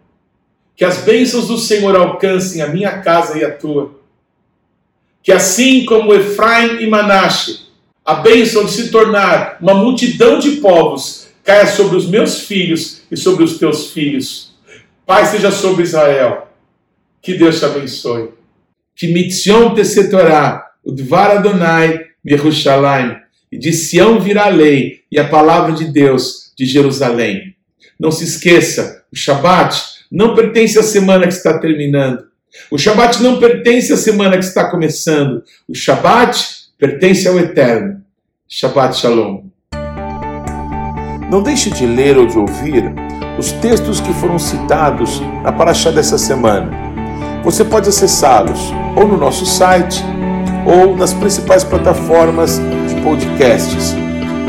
que 0.75 0.85
as 0.85 0.99
bênçãos 0.99 1.47
do 1.47 1.57
Senhor 1.57 1.95
alcancem 1.95 2.61
a 2.61 2.67
minha 2.67 3.01
casa 3.01 3.37
e 3.37 3.45
a 3.45 3.55
tua. 3.55 3.99
Que 5.21 5.31
assim 5.31 5.85
como 5.85 6.13
Efraim 6.13 6.81
e 6.81 6.89
Manasse, 6.89 7.67
a 8.03 8.15
bênção 8.15 8.65
de 8.65 8.71
se 8.71 8.89
tornar 8.89 9.57
uma 9.61 9.75
multidão 9.75 10.39
de 10.39 10.53
povos 10.53 11.27
caia 11.43 11.67
sobre 11.67 11.97
os 11.97 12.07
meus 12.07 12.41
filhos 12.41 13.03
e 13.11 13.17
sobre 13.17 13.43
os 13.43 13.59
teus 13.59 13.91
filhos. 13.91 14.55
Pai, 15.05 15.25
seja 15.25 15.51
sobre 15.51 15.83
Israel. 15.83 16.47
Que 17.21 17.35
Deus 17.35 17.59
te 17.59 17.65
abençoe. 17.65 18.29
Que 18.95 19.07
mitzion 19.07 19.75
te 19.75 20.09
Torá, 20.09 20.67
o 20.83 20.91
Dvar 20.91 21.37
Adonai, 21.37 22.07
Yerushalayim. 22.25 23.17
E 23.51 23.57
de 23.57 23.73
Sião 23.73 24.19
virá 24.19 24.45
a 24.45 24.49
lei 24.49 25.01
e 25.11 25.19
a 25.19 25.27
palavra 25.27 25.73
de 25.73 25.85
Deus 25.85 26.50
de 26.61 26.67
Jerusalém. 26.67 27.55
Não 27.99 28.11
se 28.11 28.23
esqueça, 28.23 29.03
o 29.11 29.15
Shabat 29.15 29.81
não 30.11 30.35
pertence 30.35 30.77
à 30.77 30.83
semana 30.83 31.25
que 31.25 31.33
está 31.33 31.57
terminando. 31.57 32.25
O 32.69 32.77
Shabat 32.77 33.23
não 33.23 33.39
pertence 33.39 33.91
à 33.91 33.97
semana 33.97 34.37
que 34.37 34.45
está 34.45 34.69
começando. 34.69 35.43
O 35.67 35.73
Shabat 35.73 36.39
pertence 36.77 37.27
ao 37.27 37.39
Eterno. 37.39 37.99
Shabbat 38.47 38.95
Shalom. 38.95 39.45
Não 41.31 41.41
deixe 41.41 41.71
de 41.71 41.87
ler 41.87 42.15
ou 42.15 42.27
de 42.27 42.37
ouvir 42.37 42.83
os 43.39 43.51
textos 43.53 43.99
que 43.99 44.13
foram 44.13 44.37
citados 44.37 45.19
na 45.41 45.51
Paraxá 45.51 45.89
dessa 45.89 46.17
semana. 46.17 46.69
Você 47.43 47.65
pode 47.65 47.89
acessá-los 47.89 48.59
ou 48.95 49.07
no 49.07 49.17
nosso 49.17 49.47
site 49.47 50.03
ou 50.67 50.95
nas 50.95 51.11
principais 51.11 51.63
plataformas 51.63 52.59
de 52.87 53.01
podcasts. 53.01 53.95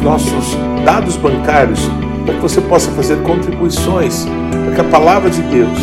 os 0.00 0.04
nossos 0.04 0.56
dados 0.84 1.16
bancários 1.16 1.80
para 2.24 2.34
que 2.34 2.40
você 2.40 2.60
possa 2.62 2.90
fazer 2.92 3.22
contribuições 3.22 4.24
para 4.64 4.74
que 4.74 4.80
a 4.80 4.84
palavra 4.84 5.28
de 5.28 5.42
Deus 5.42 5.78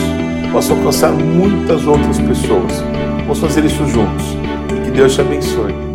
possa 0.51 0.73
alcançar 0.73 1.11
muitas 1.11 1.85
outras 1.85 2.19
pessoas. 2.19 2.83
Vamos 3.19 3.39
fazer 3.39 3.63
isso 3.65 3.85
juntos. 3.87 4.25
Que 4.85 4.91
Deus 4.91 5.13
te 5.13 5.21
abençoe. 5.21 5.86